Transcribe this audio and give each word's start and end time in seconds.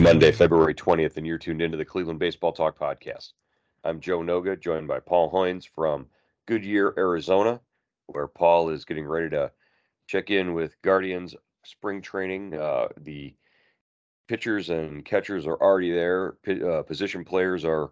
Monday, 0.00 0.30
February 0.30 0.74
20th, 0.74 1.16
and 1.16 1.26
you're 1.26 1.38
tuned 1.38 1.60
into 1.60 1.76
the 1.76 1.84
Cleveland 1.84 2.20
Baseball 2.20 2.52
Talk 2.52 2.78
podcast. 2.78 3.32
I'm 3.82 3.98
Joe 3.98 4.20
Noga, 4.20 4.58
joined 4.58 4.86
by 4.86 5.00
Paul 5.00 5.28
Hoynes 5.28 5.68
from 5.68 6.06
Goodyear, 6.46 6.94
Arizona, 6.96 7.60
where 8.06 8.28
Paul 8.28 8.70
is 8.70 8.84
getting 8.84 9.06
ready 9.06 9.28
to 9.30 9.50
check 10.06 10.30
in 10.30 10.54
with 10.54 10.80
Guardians 10.82 11.34
spring 11.64 12.00
training. 12.00 12.54
Uh, 12.54 12.88
the 12.98 13.34
pitchers 14.28 14.70
and 14.70 15.04
catchers 15.04 15.48
are 15.48 15.60
already 15.60 15.90
there. 15.90 16.36
P- 16.44 16.62
uh, 16.62 16.82
position 16.82 17.24
players 17.24 17.64
are 17.64 17.90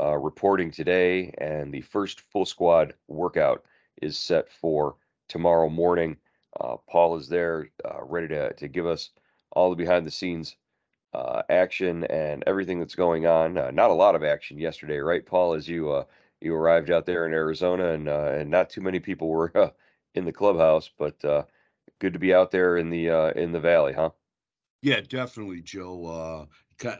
uh, 0.00 0.16
reporting 0.16 0.72
today, 0.72 1.32
and 1.38 1.72
the 1.72 1.82
first 1.82 2.20
full 2.32 2.46
squad 2.46 2.94
workout 3.06 3.64
is 4.02 4.18
set 4.18 4.50
for 4.50 4.96
tomorrow 5.28 5.68
morning. 5.68 6.16
Uh, 6.60 6.76
Paul 6.90 7.16
is 7.16 7.28
there, 7.28 7.70
uh, 7.84 8.02
ready 8.02 8.28
to, 8.28 8.52
to 8.54 8.66
give 8.66 8.86
us 8.86 9.10
all 9.52 9.70
the 9.70 9.76
behind 9.76 10.04
the 10.04 10.10
scenes 10.10 10.56
uh, 11.14 11.42
action 11.48 12.04
and 12.04 12.42
everything 12.46 12.78
that's 12.78 12.94
going 12.94 13.26
on. 13.26 13.56
Uh, 13.56 13.70
not 13.70 13.90
a 13.90 13.94
lot 13.94 14.14
of 14.14 14.24
action 14.24 14.58
yesterday, 14.58 14.98
right, 14.98 15.24
Paul? 15.24 15.54
As 15.54 15.68
you 15.68 15.90
uh, 15.90 16.04
you 16.40 16.54
arrived 16.54 16.90
out 16.90 17.06
there 17.06 17.26
in 17.26 17.32
Arizona, 17.32 17.92
and 17.92 18.08
uh, 18.08 18.32
and 18.34 18.50
not 18.50 18.70
too 18.70 18.80
many 18.80 19.00
people 19.00 19.28
were 19.28 19.52
uh, 19.56 19.70
in 20.14 20.24
the 20.24 20.32
clubhouse, 20.32 20.90
but 20.98 21.24
uh, 21.24 21.44
good 22.00 22.12
to 22.12 22.18
be 22.18 22.34
out 22.34 22.50
there 22.50 22.76
in 22.76 22.90
the 22.90 23.08
in 23.36 23.52
the 23.52 23.60
valley, 23.60 23.92
huh? 23.92 24.10
Yeah, 24.82 25.00
definitely, 25.00 25.62
Joe. 25.62 26.48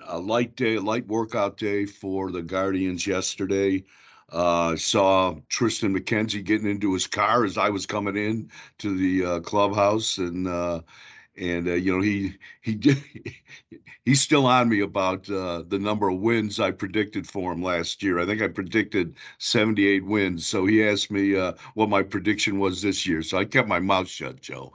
A 0.07 0.19
light 0.19 0.57
day, 0.57 0.77
a 0.77 0.81
light 0.81 1.07
workout 1.09 1.57
day 1.57 1.85
for 1.85 2.31
the 2.31 2.43
Guardians 2.43 3.07
yesterday. 3.07 3.85
Uh, 4.31 4.75
saw 4.75 5.35
Triston 5.51 5.97
McKenzie 5.97 6.43
getting 6.43 6.69
into 6.69 6.95
his 6.95 7.07
car 7.07 7.45
as 7.45 7.59
I 7.59 7.69
was 7.69 7.87
coming 7.87 8.17
in 8.17 8.51
to 8.79 8.97
the 8.97 9.25
uh, 9.25 9.41
clubhouse, 9.41 10.19
and 10.19 10.49
uh, 10.49 10.81
and 11.37 11.69
uh, 11.69 11.73
you 11.75 11.93
know 11.95 12.03
he 12.03 12.35
he 12.63 12.75
did, 12.77 13.03
he's 14.05 14.21
still 14.21 14.47
on 14.47 14.69
me 14.69 14.81
about 14.81 15.29
uh, 15.31 15.63
the 15.67 15.79
number 15.79 16.09
of 16.09 16.21
wins 16.21 16.61
I 16.61 16.71
predicted 16.71 17.27
for 17.29 17.53
him 17.53 17.63
last 17.63 18.03
year. 18.03 18.19
I 18.19 18.27
think 18.27 18.43
I 18.43 18.49
predicted 18.49 19.17
78 19.39 20.05
wins, 20.05 20.47
so 20.47 20.67
he 20.67 20.87
asked 20.87 21.11
me 21.11 21.37
uh, 21.37 21.53
what 21.75 21.89
my 21.89 22.03
prediction 22.03 22.59
was 22.59 22.83
this 22.83 23.07
year. 23.07 23.23
So 23.23 23.39
I 23.39 23.45
kept 23.45 23.69
my 23.69 23.81
mouth 23.81 24.09
shut, 24.09 24.41
Joe. 24.41 24.73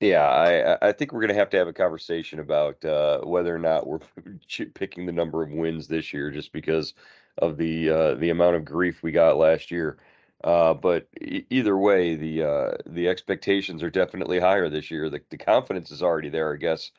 Yeah, 0.00 0.26
I 0.28 0.88
I 0.88 0.92
think 0.92 1.12
we're 1.12 1.20
gonna 1.22 1.34
have 1.34 1.50
to 1.50 1.56
have 1.56 1.68
a 1.68 1.72
conversation 1.72 2.40
about 2.40 2.84
uh, 2.84 3.20
whether 3.22 3.54
or 3.54 3.58
not 3.58 3.86
we're 3.86 4.00
picking 4.74 5.06
the 5.06 5.12
number 5.12 5.42
of 5.42 5.50
wins 5.50 5.88
this 5.88 6.12
year, 6.12 6.30
just 6.30 6.52
because 6.52 6.94
of 7.38 7.56
the 7.56 7.90
uh, 7.90 8.14
the 8.16 8.30
amount 8.30 8.56
of 8.56 8.64
grief 8.64 9.02
we 9.02 9.12
got 9.12 9.36
last 9.38 9.70
year. 9.70 9.98
Uh, 10.44 10.74
but 10.74 11.08
e- 11.22 11.46
either 11.48 11.76
way, 11.78 12.14
the 12.16 12.42
uh, 12.44 12.72
the 12.86 13.08
expectations 13.08 13.82
are 13.82 13.90
definitely 13.90 14.38
higher 14.38 14.68
this 14.68 14.90
year. 14.90 15.08
The, 15.08 15.22
the 15.30 15.38
confidence 15.38 15.90
is 15.90 16.02
already 16.02 16.28
there, 16.28 16.52
I 16.52 16.58
guess, 16.58 16.90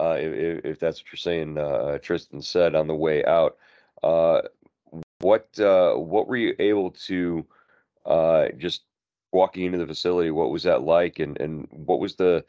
uh, 0.00 0.16
if, 0.18 0.64
if 0.64 0.80
that's 0.80 1.00
what 1.00 1.12
you're 1.12 1.18
saying. 1.18 1.58
Uh, 1.58 1.98
Triston 2.02 2.42
said 2.42 2.74
on 2.74 2.86
the 2.86 2.94
way 2.94 3.22
out. 3.26 3.58
Uh, 4.02 4.40
what 5.20 5.48
what 5.58 6.28
were 6.28 6.36
you 6.36 6.54
able 6.58 6.92
to 6.92 7.46
just 8.56 8.84
walking 9.32 9.64
into 9.64 9.78
the 9.78 9.86
facility? 9.86 10.30
What 10.30 10.50
was 10.50 10.62
that 10.62 10.82
like, 10.82 11.18
and 11.18 11.38
and 11.40 11.68
what 11.70 12.00
was 12.00 12.16
the 12.16 12.42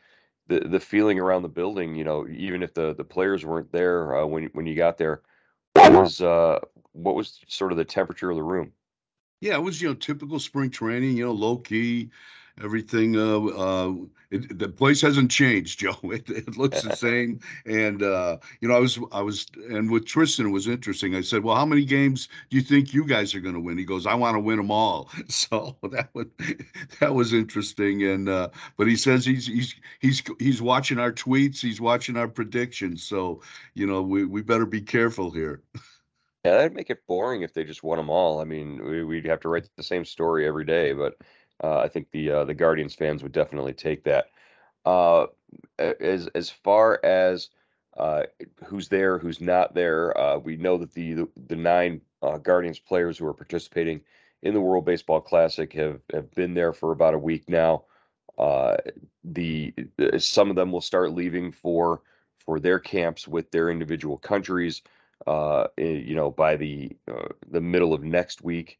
the 0.47 0.61
the 0.61 0.79
feeling 0.79 1.19
around 1.19 1.41
the 1.41 1.49
building? 1.49 1.95
You 1.95 2.05
know, 2.05 2.27
even 2.29 2.63
if 2.63 2.73
the 2.73 2.95
the 2.95 3.03
players 3.03 3.45
weren't 3.45 3.73
there 3.73 4.25
when 4.25 4.45
when 4.53 4.67
you 4.67 4.75
got 4.75 4.97
there, 4.97 5.21
what 5.73 5.91
was 5.91 6.21
what 6.93 7.15
was 7.15 7.41
sort 7.49 7.73
of 7.73 7.77
the 7.77 7.85
temperature 7.85 8.29
of 8.29 8.37
the 8.37 8.43
room? 8.43 8.71
Yeah, 9.41 9.55
it 9.55 9.61
was, 9.61 9.81
you 9.81 9.89
know, 9.89 9.93
typical 9.93 10.39
spring 10.39 10.69
training, 10.69 11.17
you 11.17 11.25
know, 11.25 11.31
low 11.31 11.57
key, 11.57 12.09
everything. 12.63 13.17
Uh, 13.17 13.45
uh, 13.45 13.93
it, 14.31 14.57
the 14.57 14.69
place 14.69 15.01
hasn't 15.01 15.29
changed, 15.29 15.79
Joe. 15.81 15.97
It, 16.03 16.29
it 16.29 16.57
looks 16.57 16.81
the 16.81 16.95
same. 16.95 17.39
And, 17.65 18.01
uh, 18.01 18.37
you 18.61 18.67
know, 18.67 18.75
I 18.75 18.79
was, 18.79 18.97
I 19.11 19.21
was, 19.21 19.45
and 19.69 19.91
with 19.91 20.05
Triston, 20.05 20.45
it 20.45 20.51
was 20.51 20.67
interesting. 20.67 21.15
I 21.15 21.21
said, 21.21 21.43
well, 21.43 21.55
how 21.55 21.65
many 21.65 21.85
games 21.85 22.27
do 22.49 22.57
you 22.57 22.63
think 22.63 22.93
you 22.93 23.05
guys 23.05 23.35
are 23.35 23.39
going 23.41 23.55
to 23.55 23.61
win? 23.61 23.77
He 23.77 23.85
goes, 23.85 24.05
I 24.07 24.15
want 24.15 24.35
to 24.35 24.39
win 24.39 24.57
them 24.57 24.71
all. 24.71 25.09
So 25.27 25.75
that 25.91 26.09
was, 26.13 26.27
that 26.99 27.13
was 27.13 27.33
interesting. 27.33 28.03
And, 28.03 28.29
uh, 28.29 28.49
but 28.77 28.87
he 28.87 28.95
says 28.95 29.25
he's, 29.25 29.47
he's, 29.47 29.75
he's, 29.99 30.23
he's 30.39 30.61
watching 30.61 30.97
our 30.97 31.11
tweets. 31.11 31.59
He's 31.59 31.81
watching 31.81 32.15
our 32.15 32.27
predictions. 32.27 33.03
So, 33.03 33.41
you 33.73 33.85
know, 33.85 34.01
we, 34.01 34.23
we 34.25 34.41
better 34.41 34.65
be 34.65 34.81
careful 34.81 35.29
here. 35.29 35.61
Yeah, 36.45 36.57
that'd 36.57 36.75
make 36.75 36.91
it 36.91 37.07
boring 37.07 37.41
if 37.41 37.55
they 37.55 37.63
just 37.63 37.81
won 37.81 37.97
them 37.97 38.11
all. 38.11 38.39
I 38.39 38.43
mean, 38.43 38.79
we, 38.85 39.03
we'd 39.03 39.25
have 39.25 39.39
to 39.39 39.49
write 39.49 39.67
the 39.75 39.81
same 39.81 40.05
story 40.05 40.45
every 40.45 40.63
day, 40.63 40.93
but 40.93 41.17
uh, 41.63 41.79
I 41.79 41.87
think 41.87 42.11
the 42.11 42.29
uh, 42.29 42.43
the 42.43 42.53
Guardians 42.53 42.93
fans 42.93 43.23
would 43.23 43.31
definitely 43.31 43.73
take 43.73 44.03
that. 44.03 44.27
Uh, 44.85 45.25
as 45.79 46.27
as 46.35 46.51
far 46.51 47.03
as 47.03 47.49
uh, 47.97 48.25
who's 48.63 48.89
there, 48.89 49.17
who's 49.17 49.41
not 49.41 49.73
there, 49.73 50.15
uh, 50.19 50.37
we 50.37 50.55
know 50.55 50.77
that 50.77 50.93
the 50.93 51.25
the, 51.47 51.55
nine 51.55 51.99
uh, 52.21 52.37
Guardians 52.37 52.77
players 52.77 53.17
who 53.17 53.25
are 53.25 53.33
participating 53.33 54.01
in 54.43 54.53
the 54.53 54.61
World 54.61 54.85
Baseball 54.85 55.21
Classic 55.21 55.73
have 55.73 55.99
have 56.13 56.29
been 56.35 56.53
there 56.53 56.73
for 56.73 56.91
about 56.91 57.15
a 57.15 57.17
week 57.17 57.49
now. 57.49 57.85
The 59.23 59.73
some 60.19 60.51
of 60.51 60.55
them 60.55 60.71
will 60.71 60.81
start 60.81 61.11
leaving 61.11 61.51
for 61.51 62.03
for 62.37 62.59
their 62.59 62.77
camps 62.77 63.27
with 63.27 63.49
their 63.49 63.71
individual 63.71 64.19
countries 64.19 64.83
uh, 65.27 65.67
eh, 65.77 66.01
you 66.05 66.15
know, 66.15 66.31
by 66.31 66.55
the 66.55 66.95
uh, 67.11 67.29
the 67.49 67.61
middle 67.61 67.93
of 67.93 68.03
next 68.03 68.43
week. 68.43 68.79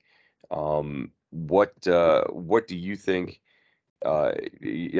Um, 0.52 1.12
what 1.32 1.88
uh, 1.88 2.26
what 2.26 2.68
do 2.68 2.78
you 2.78 2.96
think? 2.96 3.42
Uh, 4.06 4.32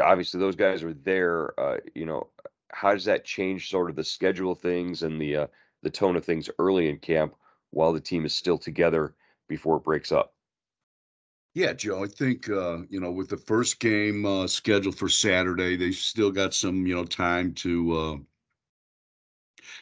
obviously, 0.02 0.40
those 0.40 0.56
guys 0.56 0.84
are 0.84 0.94
there. 0.94 1.58
Uh, 1.60 1.78
you 1.94 2.06
know, 2.06 2.28
how 2.72 2.94
does 2.94 3.06
that 3.06 3.26
change 3.26 3.70
sort 3.70 3.90
of 3.90 3.96
the 3.96 4.04
schedule 4.04 4.52
of 4.52 4.60
things 4.60 5.04
and 5.04 5.22
the 5.22 5.36
uh, 5.36 5.48
the 5.84 5.90
tone 5.90 6.16
of 6.16 6.26
things 6.26 6.50
early 6.60 6.90
in 6.90 6.98
camp 6.98 7.36
while 7.72 7.94
the 7.94 8.02
team 8.02 8.26
is 8.26 8.34
still 8.34 8.58
together 8.58 9.14
before 9.48 9.78
it 9.78 9.84
breaks 9.84 10.12
up? 10.12 10.34
Yeah, 11.54 11.72
Joe, 11.72 12.04
I 12.04 12.08
think 12.08 12.50
uh, 12.50 12.80
you 12.90 13.00
know, 13.00 13.12
with 13.12 13.30
the 13.30 13.38
first 13.38 13.80
game 13.80 14.26
uh 14.26 14.48
scheduled 14.48 14.98
for 14.98 15.08
Saturday, 15.10 15.78
they've 15.78 15.96
still 15.96 16.32
got 16.32 16.54
some, 16.54 16.86
you 16.86 16.96
know, 16.96 17.06
time 17.06 17.54
to 17.56 17.98
uh 17.98 18.18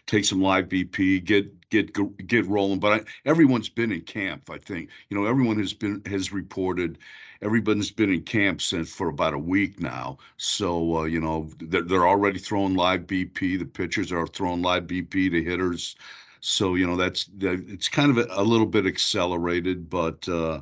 take 0.08 0.26
some 0.26 0.42
live 0.42 0.70
BP, 0.70 1.24
get 1.24 1.70
get 1.70 2.28
get 2.28 2.46
rolling. 2.46 2.80
But 2.80 3.02
I, 3.02 3.30
everyone's 3.30 3.70
been 3.70 3.92
in 3.92 4.02
camp. 4.02 4.50
I 4.50 4.58
think 4.58 4.90
you 5.10 5.18
know 5.18 5.26
everyone 5.26 5.58
has 5.60 5.74
been 5.74 6.02
has 6.06 6.32
reported. 6.32 6.98
Everybody's 7.42 7.92
been 7.92 8.12
in 8.12 8.22
camp 8.22 8.62
since 8.62 8.94
for 8.94 9.10
about 9.10 9.34
a 9.34 9.40
week 9.40 9.80
now. 9.82 10.18
So 10.38 10.98
uh, 11.00 11.04
you 11.04 11.20
know 11.20 11.50
they're, 11.60 11.82
they're 11.82 12.08
already 12.08 12.40
throwing 12.40 12.76
live 12.76 13.02
BP. 13.02 13.60
The 13.60 13.66
pitchers 13.66 14.12
are 14.12 14.28
throwing 14.28 14.62
live 14.62 14.84
BP. 14.88 15.32
The 15.32 15.44
hitters. 15.44 15.96
So 16.40 16.76
you 16.76 16.88
know 16.88 16.96
that's 16.96 17.26
that, 17.38 17.64
it's 17.68 17.90
kind 17.90 18.12
of 18.12 18.18
a, 18.18 18.28
a 18.32 18.44
little 18.44 18.66
bit 18.68 18.86
accelerated, 18.86 19.90
but 19.90 20.28
uh, 20.28 20.62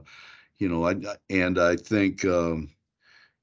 you 0.60 0.70
know 0.70 0.88
I 0.88 0.96
and 1.30 1.60
I 1.60 1.76
think. 1.76 2.26
Um, 2.26 2.70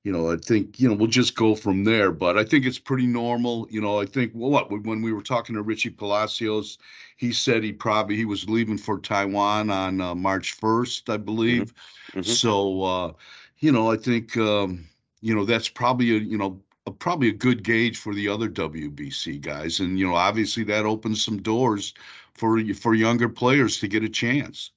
you 0.09 0.15
know, 0.15 0.33
I 0.33 0.39
think, 0.39 0.81
you 0.81 0.89
know, 0.89 0.95
we'll 0.95 1.07
just 1.07 1.35
go 1.35 1.55
from 1.55 1.85
there. 1.85 2.11
But 2.11 2.39
I 2.39 2.43
think 2.43 2.65
it's 2.65 2.79
pretty 2.79 3.07
normal. 3.07 3.69
You 3.71 3.83
know, 3.83 4.01
I 4.01 4.07
think, 4.07 4.33
well, 4.35 4.51
what, 4.51 4.71
when 4.71 5.03
we 5.03 5.13
were 5.13 5.21
talking 5.21 5.55
to 5.55 5.61
Richie 5.61 5.91
Palacios, 5.91 6.79
he 7.19 7.31
said 7.31 7.63
he 7.63 7.73
probably, 7.73 8.17
he 8.17 8.25
was 8.25 8.49
leaving 8.49 8.79
for 8.79 8.99
Taiwan 8.99 9.69
on 9.69 10.01
uh, 10.01 10.15
March 10.15 10.59
1st, 10.59 11.13
I 11.13 11.19
believe. 11.19 11.75
Mm-hmm. 11.75 12.21
Mm-hmm. 12.21 12.31
So, 12.31 12.83
uh, 12.85 13.13
you 13.59 13.71
know, 13.71 13.93
I 13.93 13.99
think, 13.99 14.35
um, 14.39 14.89
you 15.21 15.35
know, 15.35 15.45
that's 15.45 15.69
probably 15.69 16.17
a, 16.17 16.21
you 16.21 16.39
know, 16.39 16.59
a, 16.87 16.91
probably 16.91 17.29
a 17.29 17.33
good 17.33 17.63
gauge 17.63 17.99
for 17.99 18.15
the 18.15 18.29
other 18.29 18.49
WBC 18.49 19.43
guys. 19.43 19.79
And, 19.81 19.99
you 19.99 20.07
know, 20.07 20.15
obviously 20.15 20.65
that 20.65 20.87
opens 20.87 21.23
some 21.23 21.43
doors 21.43 21.93
for, 22.33 22.59
for 22.73 22.95
younger 22.95 23.29
players 23.29 23.79
to 23.81 23.89
get 23.89 24.05
a 24.05 24.09
chance. 24.09 24.71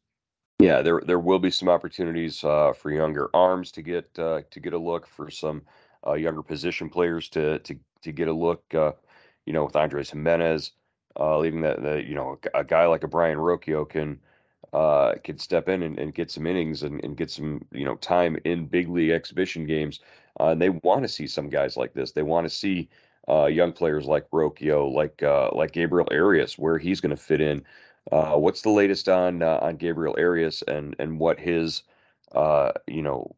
Yeah, 0.61 0.81
there 0.81 1.01
there 1.05 1.19
will 1.19 1.39
be 1.39 1.51
some 1.51 1.69
opportunities 1.69 2.43
uh, 2.43 2.73
for 2.73 2.91
younger 2.91 3.29
arms 3.33 3.71
to 3.73 3.81
get 3.81 4.07
uh, 4.19 4.41
to 4.49 4.59
get 4.59 4.73
a 4.73 4.77
look 4.77 5.07
for 5.07 5.29
some 5.29 5.63
uh, 6.05 6.13
younger 6.13 6.43
position 6.43 6.89
players 6.89 7.29
to 7.29 7.59
to 7.59 7.75
to 8.03 8.11
get 8.11 8.27
a 8.27 8.33
look. 8.33 8.63
Uh, 8.73 8.91
you 9.45 9.53
know, 9.53 9.65
with 9.65 9.75
Andres 9.75 10.11
Gimenez 10.11 10.73
uh, 11.19 11.37
leaving 11.39 11.61
that, 11.61 11.81
the 11.81 12.03
you 12.03 12.15
know 12.15 12.39
a, 12.53 12.63
guy 12.63 12.85
like 12.85 13.03
a 13.03 13.07
Brayan 13.07 13.39
Rocchio 13.39 13.89
can 13.89 14.19
uh, 14.73 15.15
can 15.23 15.39
step 15.39 15.67
in 15.67 15.83
and, 15.83 15.97
and 15.97 16.13
get 16.13 16.29
some 16.29 16.45
innings 16.45 16.83
and, 16.83 17.03
and 17.03 17.17
get 17.17 17.31
some 17.31 17.65
you 17.71 17.85
know 17.85 17.95
time 17.95 18.37
in 18.45 18.67
big 18.67 18.87
league 18.87 19.11
exhibition 19.11 19.65
games. 19.65 19.99
and 20.39 20.61
they 20.61 20.69
want 20.69 21.01
to 21.01 21.07
see 21.07 21.27
some 21.27 21.49
guys 21.49 21.75
like 21.75 21.93
this. 21.93 22.11
They 22.11 22.23
want 22.23 22.45
to 22.45 22.53
see 22.53 22.87
young 23.27 23.71
players 23.71 24.05
like 24.05 24.29
Rocchio, 24.29 24.93
like 24.93 25.21
like 25.55 25.71
Gabriel 25.71 26.07
Arias, 26.11 26.59
where 26.59 26.77
he's 26.77 27.01
going 27.01 27.15
to 27.15 27.21
fit 27.21 27.41
in. 27.41 27.63
Uh, 28.11 28.33
what's 28.33 28.61
the 28.61 28.69
latest 28.69 29.07
on 29.09 29.43
uh, 29.43 29.59
on 29.61 29.75
Gabriel 29.75 30.15
Arias 30.17 30.63
and 30.63 30.95
and 30.99 31.19
what 31.19 31.39
his 31.39 31.83
uh, 32.33 32.71
you 32.87 33.01
know 33.01 33.35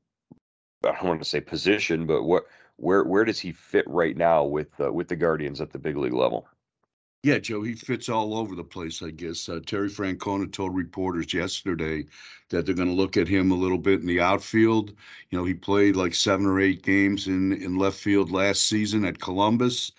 I 0.84 0.92
don't 0.92 1.06
want 1.06 1.22
to 1.22 1.30
say 1.30 1.42
position, 1.42 2.06
but 2.06 2.24
what 2.24 2.46
where 2.78 3.04
where 3.04 3.26
does 3.26 3.40
he 3.40 3.52
fit 3.52 3.86
right 3.88 4.16
now 4.16 4.44
with 4.44 4.80
uh, 4.80 4.92
with 4.92 5.08
the 5.08 5.16
Guardians 5.16 5.62
at 5.62 5.72
the 5.72 5.80
big 5.80 5.98
league 5.98 6.14
level? 6.14 6.48
Yeah, 7.24 7.40
Joe, 7.40 7.62
he 7.62 7.74
fits 7.74 8.10
all 8.10 8.36
over 8.38 8.54
the 8.54 8.66
place, 8.66 9.02
I 9.02 9.12
guess. 9.12 9.48
Uh, 9.48 9.62
Terry 9.66 9.90
Francona 9.90 10.52
told 10.52 10.76
reporters 10.76 11.34
yesterday 11.34 12.06
that 12.50 12.66
they're 12.66 12.76
going 12.76 12.90
to 12.90 12.94
look 12.94 13.16
at 13.16 13.30
him 13.30 13.52
a 13.52 13.56
little 13.56 13.78
bit 13.78 14.02
in 14.02 14.08
the 14.08 14.20
outfield. 14.20 14.90
You 15.30 15.38
know, 15.38 15.46
he 15.46 15.54
played 15.54 15.96
like 15.96 16.16
seven 16.16 16.46
or 16.46 16.60
eight 16.60 16.84
games 16.84 17.28
in, 17.28 17.54
in 17.54 17.78
left 17.78 17.98
field 17.98 18.30
last 18.30 18.68
season 18.68 19.06
at 19.06 19.22
Columbus 19.22 19.94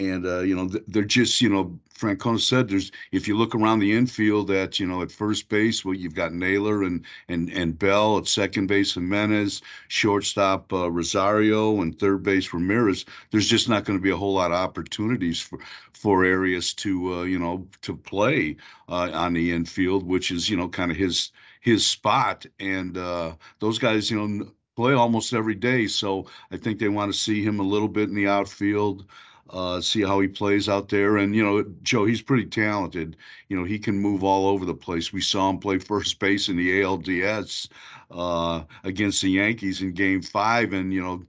and 0.00 0.26
uh, 0.26 0.40
you 0.40 0.56
know 0.56 0.68
they're 0.88 1.04
just 1.04 1.40
you 1.42 1.48
know 1.48 1.78
Francona 1.94 2.40
said 2.40 2.68
there's 2.68 2.90
if 3.12 3.28
you 3.28 3.36
look 3.36 3.54
around 3.54 3.80
the 3.80 3.92
infield 3.92 4.50
at 4.50 4.80
you 4.80 4.86
know 4.86 5.02
at 5.02 5.12
first 5.12 5.50
base 5.50 5.84
well 5.84 5.94
you've 5.94 6.14
got 6.14 6.32
Naylor 6.32 6.82
and 6.82 7.04
and 7.28 7.50
and 7.50 7.78
Bell 7.78 8.16
at 8.16 8.26
second 8.26 8.66
base 8.66 8.94
Gimenez 8.94 9.60
shortstop 9.88 10.72
uh, 10.72 10.90
Rosario 10.90 11.82
and 11.82 11.98
third 11.98 12.22
base 12.22 12.52
Ramirez. 12.54 13.04
There's 13.30 13.48
just 13.48 13.68
not 13.68 13.84
going 13.84 13.98
to 13.98 14.02
be 14.02 14.10
a 14.10 14.16
whole 14.16 14.34
lot 14.34 14.50
of 14.50 14.56
opportunities 14.56 15.40
for 15.40 15.58
for 15.92 16.24
Arias 16.24 16.72
to 16.74 17.14
uh, 17.14 17.22
you 17.24 17.38
know 17.38 17.66
to 17.82 17.94
play 17.94 18.56
uh, 18.88 19.10
on 19.12 19.34
the 19.34 19.52
infield 19.52 20.06
which 20.06 20.30
is 20.30 20.48
you 20.48 20.56
know 20.56 20.68
kind 20.68 20.90
of 20.90 20.96
his 20.96 21.30
his 21.60 21.84
spot. 21.86 22.46
And 22.58 22.96
uh, 22.96 23.34
those 23.58 23.78
guys 23.78 24.10
you 24.10 24.18
know 24.18 24.50
play 24.76 24.94
almost 24.94 25.34
every 25.34 25.56
day. 25.56 25.86
So 25.86 26.26
I 26.50 26.56
think 26.56 26.78
they 26.78 26.88
want 26.88 27.12
to 27.12 27.18
see 27.18 27.42
him 27.44 27.60
a 27.60 27.64
little 27.64 27.88
bit 27.88 28.08
in 28.08 28.14
the 28.14 28.28
outfield 28.28 29.04
uh, 29.52 29.80
see 29.80 30.02
how 30.02 30.20
he 30.20 30.28
plays 30.28 30.68
out 30.68 30.88
there. 30.88 31.16
And, 31.18 31.34
you 31.34 31.42
know, 31.42 31.64
Joe, 31.82 32.04
he's 32.04 32.22
pretty 32.22 32.46
talented. 32.46 33.16
You 33.48 33.58
know, 33.58 33.64
he 33.64 33.78
can 33.78 33.98
move 33.98 34.24
all 34.24 34.46
over 34.46 34.64
the 34.64 34.74
place. 34.74 35.12
We 35.12 35.20
saw 35.20 35.50
him 35.50 35.58
play 35.58 35.78
first 35.78 36.18
base 36.18 36.48
in 36.48 36.56
the 36.56 36.80
ALDS 36.80 37.68
uh, 38.10 38.62
against 38.84 39.22
the 39.22 39.30
Yankees 39.30 39.82
in 39.82 39.92
game 39.92 40.22
five. 40.22 40.72
And, 40.72 40.92
you 40.92 41.02
know, 41.02 41.24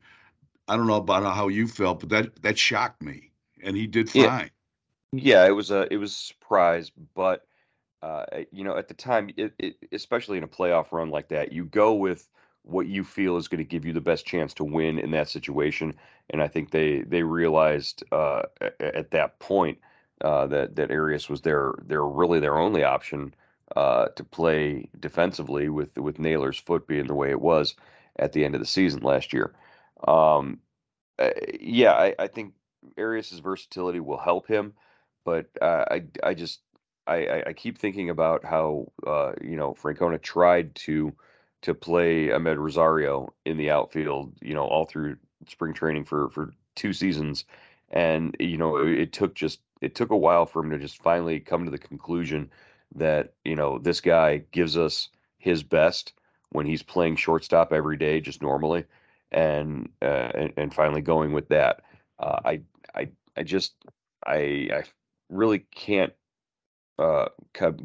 I 0.67 0.77
don't 0.77 0.87
know 0.87 0.95
about 0.95 1.23
how 1.35 1.47
you 1.47 1.67
felt, 1.67 1.99
but 1.99 2.09
that, 2.09 2.41
that 2.43 2.57
shocked 2.57 3.01
me. 3.01 3.31
And 3.63 3.75
he 3.75 3.87
did 3.87 4.09
fine. 4.09 4.51
Yeah, 5.11 5.43
yeah 5.43 5.47
it 5.47 5.51
was 5.51 5.71
a, 5.71 5.91
it 5.91 5.97
was 5.97 6.11
a 6.11 6.15
surprise, 6.15 6.91
but, 7.15 7.45
uh, 8.01 8.25
you 8.51 8.63
know, 8.63 8.77
at 8.77 8.87
the 8.87 8.93
time, 8.93 9.31
it, 9.37 9.53
it, 9.59 9.75
especially 9.91 10.37
in 10.37 10.43
a 10.43 10.47
playoff 10.47 10.91
run 10.91 11.09
like 11.09 11.29
that, 11.29 11.51
you 11.51 11.65
go 11.65 11.93
with– 11.93 12.27
what 12.63 12.87
you 12.87 13.03
feel 13.03 13.37
is 13.37 13.47
going 13.47 13.57
to 13.59 13.63
give 13.63 13.85
you 13.85 13.93
the 13.93 14.01
best 14.01 14.25
chance 14.25 14.53
to 14.55 14.63
win 14.63 14.99
in 14.99 15.11
that 15.11 15.29
situation. 15.29 15.93
And 16.29 16.41
I 16.41 16.47
think 16.47 16.71
they 16.71 17.01
they 17.01 17.23
realized 17.23 18.03
uh, 18.11 18.43
at 18.79 19.11
that 19.11 19.39
point 19.39 19.79
uh, 20.21 20.47
that 20.47 20.75
that 20.75 20.91
Arias 20.91 21.29
was 21.29 21.41
their 21.41 21.73
their 21.85 22.05
really 22.05 22.39
their 22.39 22.57
only 22.57 22.83
option 22.83 23.33
uh, 23.75 24.07
to 24.15 24.23
play 24.23 24.89
defensively 24.99 25.69
with 25.69 25.97
with 25.97 26.19
Naylor's 26.19 26.59
foot 26.59 26.87
being 26.87 27.07
the 27.07 27.15
way 27.15 27.31
it 27.31 27.41
was 27.41 27.75
at 28.17 28.33
the 28.33 28.45
end 28.45 28.55
of 28.55 28.61
the 28.61 28.67
season 28.67 29.01
last 29.01 29.33
year. 29.33 29.53
Um, 30.07 30.59
uh, 31.19 31.29
yeah, 31.59 31.93
I, 31.93 32.15
I 32.19 32.27
think 32.27 32.53
Arias's 32.97 33.39
versatility 33.39 33.99
will 33.99 34.17
help 34.17 34.47
him, 34.47 34.73
but 35.25 35.47
uh, 35.61 35.85
I 35.89 36.03
I 36.23 36.33
just 36.33 36.61
I, 37.07 37.43
I 37.47 37.53
keep 37.53 37.77
thinking 37.77 38.09
about 38.09 38.45
how 38.45 38.91
uh, 39.05 39.33
you 39.41 39.55
know 39.55 39.73
Francona 39.73 40.21
tried 40.21 40.75
to 40.75 41.13
to 41.61 41.73
play 41.73 42.27
Amed 42.27 42.57
Rosario 42.57 43.33
in 43.45 43.57
the 43.57 43.69
outfield, 43.69 44.33
you 44.41 44.53
know, 44.53 44.65
all 44.65 44.85
through 44.85 45.17
spring 45.47 45.73
training 45.73 46.05
for 46.05 46.29
for 46.29 46.53
two 46.75 46.93
seasons, 46.93 47.45
and 47.89 48.35
you 48.39 48.57
know, 48.57 48.77
it, 48.77 48.99
it 48.99 49.13
took 49.13 49.35
just 49.35 49.59
it 49.81 49.95
took 49.95 50.11
a 50.11 50.17
while 50.17 50.45
for 50.45 50.63
him 50.63 50.71
to 50.71 50.79
just 50.79 51.01
finally 51.01 51.39
come 51.39 51.65
to 51.65 51.71
the 51.71 51.77
conclusion 51.77 52.49
that 52.95 53.33
you 53.45 53.55
know 53.55 53.77
this 53.79 54.01
guy 54.01 54.37
gives 54.51 54.77
us 54.77 55.09
his 55.37 55.63
best 55.63 56.13
when 56.51 56.65
he's 56.65 56.83
playing 56.83 57.15
shortstop 57.15 57.71
every 57.73 57.97
day, 57.97 58.19
just 58.19 58.41
normally, 58.41 58.85
and 59.31 59.89
uh, 60.01 60.31
and, 60.35 60.53
and 60.57 60.73
finally 60.73 61.01
going 61.01 61.33
with 61.33 61.47
that. 61.49 61.81
Uh, 62.19 62.39
I 62.45 62.61
I 62.95 63.09
I 63.37 63.43
just 63.43 63.73
I 64.25 64.69
I 64.73 64.83
really 65.29 65.59
can't 65.59 66.13
uh, 66.99 67.29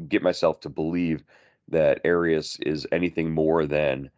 get 0.07 0.21
myself 0.21 0.59
to 0.61 0.69
believe 0.69 1.23
that 1.69 2.01
Arias 2.05 2.57
is 2.61 2.87
anything 2.91 3.31
more 3.31 3.65
than 3.65 4.09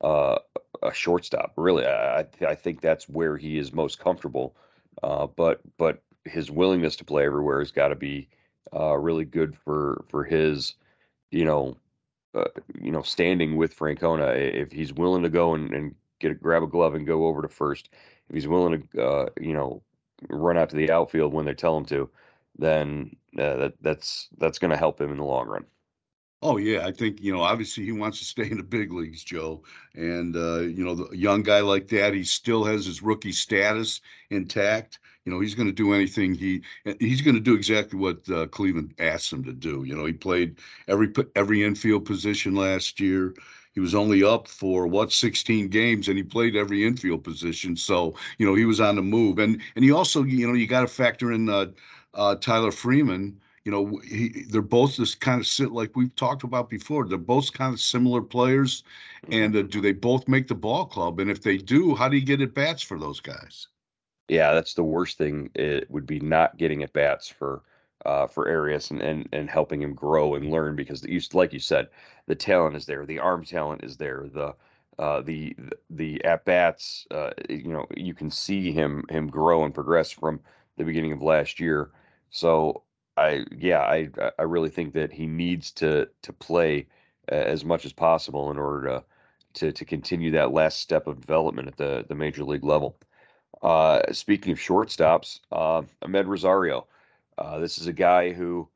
uh, 0.00 0.38
a 0.82 0.92
shortstop. 0.92 1.52
Really, 1.56 1.86
I 1.86 2.26
I 2.46 2.54
think 2.54 2.80
that's 2.80 3.08
where 3.08 3.36
he 3.36 3.58
is 3.58 3.72
most 3.72 3.98
comfortable. 3.98 4.56
Uh, 5.02 5.26
but 5.26 5.60
but 5.78 6.02
his 6.24 6.50
willingness 6.50 6.96
to 6.96 7.04
play 7.04 7.24
everywhere 7.24 7.58
has 7.58 7.70
got 7.70 7.88
to 7.88 7.94
be 7.94 8.28
uh, 8.74 8.96
really 8.96 9.24
good 9.24 9.56
for 9.56 10.04
for 10.08 10.24
his 10.24 10.74
you 11.30 11.44
know 11.44 11.76
uh, 12.34 12.44
you 12.80 12.90
know 12.90 13.02
standing 13.02 13.56
with 13.56 13.76
Francona. 13.76 14.36
If 14.36 14.72
he's 14.72 14.92
willing 14.92 15.22
to 15.22 15.30
go 15.30 15.54
and, 15.54 15.72
and 15.72 15.94
get 16.20 16.32
a, 16.32 16.34
grab 16.34 16.62
a 16.62 16.66
glove 16.66 16.94
and 16.94 17.06
go 17.06 17.26
over 17.26 17.42
to 17.42 17.48
first, 17.48 17.90
if 18.28 18.34
he's 18.34 18.48
willing 18.48 18.88
to 18.92 19.02
uh, 19.02 19.28
you 19.40 19.52
know 19.52 19.82
run 20.28 20.56
out 20.56 20.70
to 20.70 20.76
the 20.76 20.90
outfield 20.90 21.32
when 21.32 21.44
they 21.44 21.54
tell 21.54 21.76
him 21.76 21.84
to, 21.86 22.08
then 22.58 23.14
uh, 23.38 23.56
that 23.56 23.74
that's 23.80 24.28
that's 24.38 24.58
going 24.58 24.70
to 24.70 24.76
help 24.76 25.00
him 25.00 25.10
in 25.10 25.18
the 25.18 25.24
long 25.24 25.46
run. 25.46 25.64
Oh 26.46 26.58
yeah, 26.58 26.86
I 26.86 26.92
think 26.92 27.22
you 27.22 27.32
know. 27.32 27.40
Obviously, 27.40 27.84
he 27.84 27.92
wants 27.92 28.18
to 28.18 28.24
stay 28.26 28.50
in 28.50 28.58
the 28.58 28.62
big 28.62 28.92
leagues, 28.92 29.24
Joe. 29.24 29.62
And 29.94 30.36
uh, 30.36 30.60
you 30.60 30.84
know, 30.84 30.94
the 30.94 31.16
young 31.16 31.42
guy 31.42 31.60
like 31.60 31.88
that, 31.88 32.12
he 32.14 32.22
still 32.22 32.64
has 32.64 32.84
his 32.86 33.02
rookie 33.02 33.32
status 33.32 34.00
intact. 34.30 34.98
You 35.24 35.32
know, 35.32 35.40
he's 35.40 35.54
going 35.54 35.68
to 35.68 35.72
do 35.72 35.94
anything. 35.94 36.34
He 36.34 36.62
he's 37.00 37.22
going 37.22 37.34
to 37.34 37.40
do 37.40 37.54
exactly 37.54 37.98
what 37.98 38.28
uh, 38.30 38.46
Cleveland 38.48 38.94
asked 38.98 39.32
him 39.32 39.42
to 39.44 39.54
do. 39.54 39.84
You 39.84 39.96
know, 39.96 40.04
he 40.04 40.12
played 40.12 40.58
every 40.86 41.12
every 41.34 41.64
infield 41.64 42.04
position 42.04 42.54
last 42.54 43.00
year. 43.00 43.34
He 43.72 43.80
was 43.80 43.94
only 43.94 44.22
up 44.22 44.46
for 44.46 44.86
what 44.86 45.12
16 45.12 45.68
games, 45.68 46.08
and 46.08 46.16
he 46.18 46.22
played 46.22 46.56
every 46.56 46.84
infield 46.84 47.24
position. 47.24 47.74
So 47.74 48.14
you 48.38 48.46
know, 48.46 48.54
he 48.54 48.66
was 48.66 48.80
on 48.80 48.96
the 48.96 49.02
move. 49.02 49.38
And 49.38 49.62
and 49.76 49.84
he 49.84 49.90
also, 49.92 50.22
you 50.22 50.46
know, 50.46 50.52
you 50.54 50.66
got 50.66 50.82
to 50.82 50.88
factor 50.88 51.32
in 51.32 51.48
uh, 51.48 51.66
uh, 52.12 52.34
Tyler 52.36 52.70
Freeman 52.70 53.40
you 53.64 53.72
know, 53.72 53.98
he, 54.06 54.44
they're 54.48 54.62
both 54.62 54.96
just 54.96 55.20
kind 55.20 55.40
of 55.40 55.46
sit 55.46 55.72
like 55.72 55.96
we've 55.96 56.14
talked 56.16 56.44
about 56.44 56.68
before. 56.68 57.06
They're 57.08 57.18
both 57.18 57.52
kind 57.52 57.72
of 57.72 57.80
similar 57.80 58.20
players, 58.22 58.84
and 59.30 59.56
uh, 59.56 59.62
do 59.62 59.80
they 59.80 59.92
both 59.92 60.28
make 60.28 60.48
the 60.48 60.54
ball 60.54 60.86
club? 60.86 61.18
And 61.20 61.30
if 61.30 61.42
they 61.42 61.56
do, 61.56 61.94
how 61.94 62.08
do 62.08 62.16
you 62.16 62.24
get 62.24 62.42
at 62.42 62.54
bats 62.54 62.82
for 62.82 62.98
those 62.98 63.20
guys? 63.20 63.68
Yeah, 64.28 64.52
that's 64.54 64.74
the 64.74 64.84
worst 64.84 65.18
thing. 65.18 65.50
It 65.54 65.90
would 65.90 66.06
be 66.06 66.20
not 66.20 66.56
getting 66.56 66.82
at 66.82 66.92
bats 66.92 67.28
for 67.28 67.62
uh, 68.04 68.26
for 68.26 68.48
Arias 68.48 68.90
and, 68.90 69.00
and 69.02 69.28
and 69.32 69.48
helping 69.50 69.82
him 69.82 69.94
grow 69.94 70.34
and 70.34 70.50
learn 70.50 70.76
because 70.76 71.00
the, 71.00 71.20
like 71.32 71.52
you 71.52 71.58
said, 71.60 71.88
the 72.26 72.34
talent 72.34 72.76
is 72.76 72.86
there, 72.86 73.06
the 73.06 73.18
arm 73.18 73.44
talent 73.44 73.84
is 73.84 73.96
there, 73.96 74.26
the 74.32 74.54
uh, 74.98 75.20
the 75.22 75.56
the 75.90 76.22
at 76.24 76.44
bats. 76.44 77.06
Uh, 77.10 77.30
you 77.48 77.68
know, 77.72 77.86
you 77.96 78.14
can 78.14 78.30
see 78.30 78.72
him 78.72 79.04
him 79.10 79.28
grow 79.28 79.64
and 79.64 79.74
progress 79.74 80.10
from 80.10 80.40
the 80.76 80.84
beginning 80.84 81.12
of 81.12 81.22
last 81.22 81.60
year. 81.60 81.90
So 82.30 82.82
I 83.16 83.44
yeah, 83.56 83.80
I 83.80 84.10
I 84.38 84.42
really 84.42 84.70
think 84.70 84.94
that 84.94 85.12
he 85.12 85.26
needs 85.26 85.70
to 85.72 86.08
to 86.22 86.32
play 86.32 86.86
as 87.28 87.64
much 87.64 87.84
as 87.84 87.92
possible 87.92 88.50
in 88.50 88.58
order 88.58 88.86
to 88.88 89.04
to, 89.54 89.72
to 89.72 89.84
continue 89.84 90.32
that 90.32 90.52
last 90.52 90.80
step 90.80 91.06
of 91.06 91.20
development 91.20 91.68
at 91.68 91.76
the 91.76 92.04
the 92.08 92.14
major 92.14 92.44
league 92.44 92.64
level. 92.64 92.96
Uh, 93.62 94.02
speaking 94.12 94.52
of 94.52 94.58
shortstops, 94.58 95.40
uh, 95.52 95.82
Amed 96.02 96.26
Rosario, 96.26 96.86
uh, 97.38 97.58
this 97.58 97.78
is 97.78 97.86
a 97.86 97.92
guy 97.92 98.32
who 98.32 98.68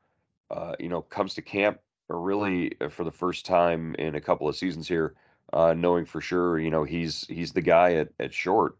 uh, 0.51 0.75
you 0.79 0.89
know 0.89 1.01
comes 1.01 1.33
to 1.35 1.41
camp 1.41 1.79
really 2.09 2.73
uh, 2.81 2.89
for 2.89 3.03
the 3.03 3.11
first 3.11 3.45
time 3.45 3.95
in 3.95 4.15
a 4.15 4.21
couple 4.21 4.47
of 4.47 4.55
seasons 4.55 4.87
here 4.87 5.15
uh, 5.53 5.73
knowing 5.73 6.05
for 6.05 6.21
sure, 6.21 6.59
you 6.59 6.69
know, 6.69 6.83
he's 6.83 7.25
he's 7.27 7.53
the 7.53 7.61
guy 7.61 7.93
at, 7.95 8.09
at 8.19 8.33
short, 8.33 8.77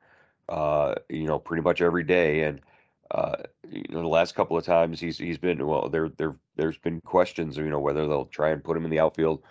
you 1.10 1.26
know, 1.28 1.40
pretty 1.40 1.64
much 1.64 1.82
every 1.82 2.04
day. 2.04 2.44
And 2.44 2.62
uh, 3.12 3.38
you 3.70 3.84
know, 3.90 4.02
the 4.02 4.08
last 4.08 4.36
couple 4.36 4.58
of 4.58 4.66
times 4.66 5.00
he's 5.00 5.18
he's 5.18 5.38
been 5.38 5.66
well, 5.66 5.90
there 5.90 6.10
there 6.10 6.36
there's 6.56 6.78
been 6.78 7.02
questions, 7.02 7.58
you 7.58 7.70
know, 7.70 7.80
whether 7.80 8.08
they'll 8.08 8.26
try 8.26 8.50
and 8.50 8.64
put 8.64 8.78
him 8.78 8.86
in 8.86 8.92
the 8.92 9.00
outfield. 9.00 9.42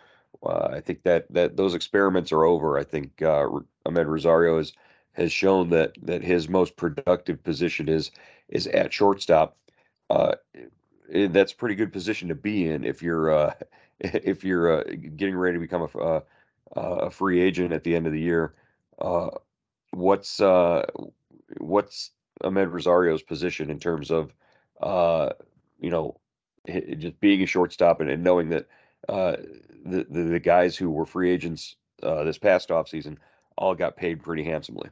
Uh, 0.43 0.69
I 0.73 0.81
think 0.81 1.03
that 1.03 1.27
that 1.33 1.57
those 1.57 1.75
experiments 1.75 2.31
are 2.33 2.45
over. 2.45 2.79
I 2.79 2.85
think 2.85 3.21
uh, 3.23 3.49
Amed 3.87 4.07
Rosario 4.07 4.59
has 4.59 4.73
has 5.12 5.33
shown 5.33 5.71
that 5.71 5.97
that 6.03 6.23
his 6.23 6.49
most 6.49 6.77
productive 6.77 7.43
position 7.43 7.88
is 7.88 8.12
is 8.49 8.69
at 8.69 8.93
shortstop. 8.93 9.57
Uh, 10.09 10.35
eh, 11.12 11.27
that's 11.31 11.53
a 11.53 11.57
pretty 11.57 11.75
good 11.75 11.93
position 11.93 12.29
to 12.29 12.35
be 12.37 12.69
in 12.69 12.85
if 12.85 13.03
you're 13.03 13.33
uh, 13.33 13.55
if 14.00 14.45
you're 14.45 14.81
uh, 14.81 14.85
getting 15.17 15.37
ready 15.37 15.57
to 15.57 15.61
become 15.61 15.83
a, 15.83 15.99
uh, 15.99 16.21
a 16.77 17.11
free 17.11 17.41
agent 17.41 17.73
at 17.73 17.83
the 17.83 17.97
end 17.97 18.07
of 18.07 18.12
the 18.12 18.21
year. 18.21 18.55
What's 19.91 20.41
what's 21.57 22.11
Amed 22.42 22.73
Rosario's 22.73 23.23
position 23.23 23.71
in 23.71 23.78
terms 23.78 24.11
of 24.11 24.35
uh, 24.80 25.30
you 25.80 25.90
know 25.90 26.16
just 26.99 27.18
being 27.21 27.42
a 27.42 27.47
shortstop 27.47 28.00
and, 28.00 28.11
and 28.11 28.23
knowing 28.23 28.50
that 28.50 28.66
uh, 29.09 29.37
the, 29.85 30.07
the, 30.11 30.23
the 30.25 30.40
guys 30.40 30.76
who 30.76 30.90
were 30.90 31.07
free 31.07 31.30
agents 31.30 31.76
uh, 32.02 32.25
this 32.25 32.38
past 32.38 32.68
offseason 32.68 33.16
all 33.57 33.75
got 33.75 33.97
paid 33.97 34.23
pretty 34.23 34.45
handsomely. 34.45 34.88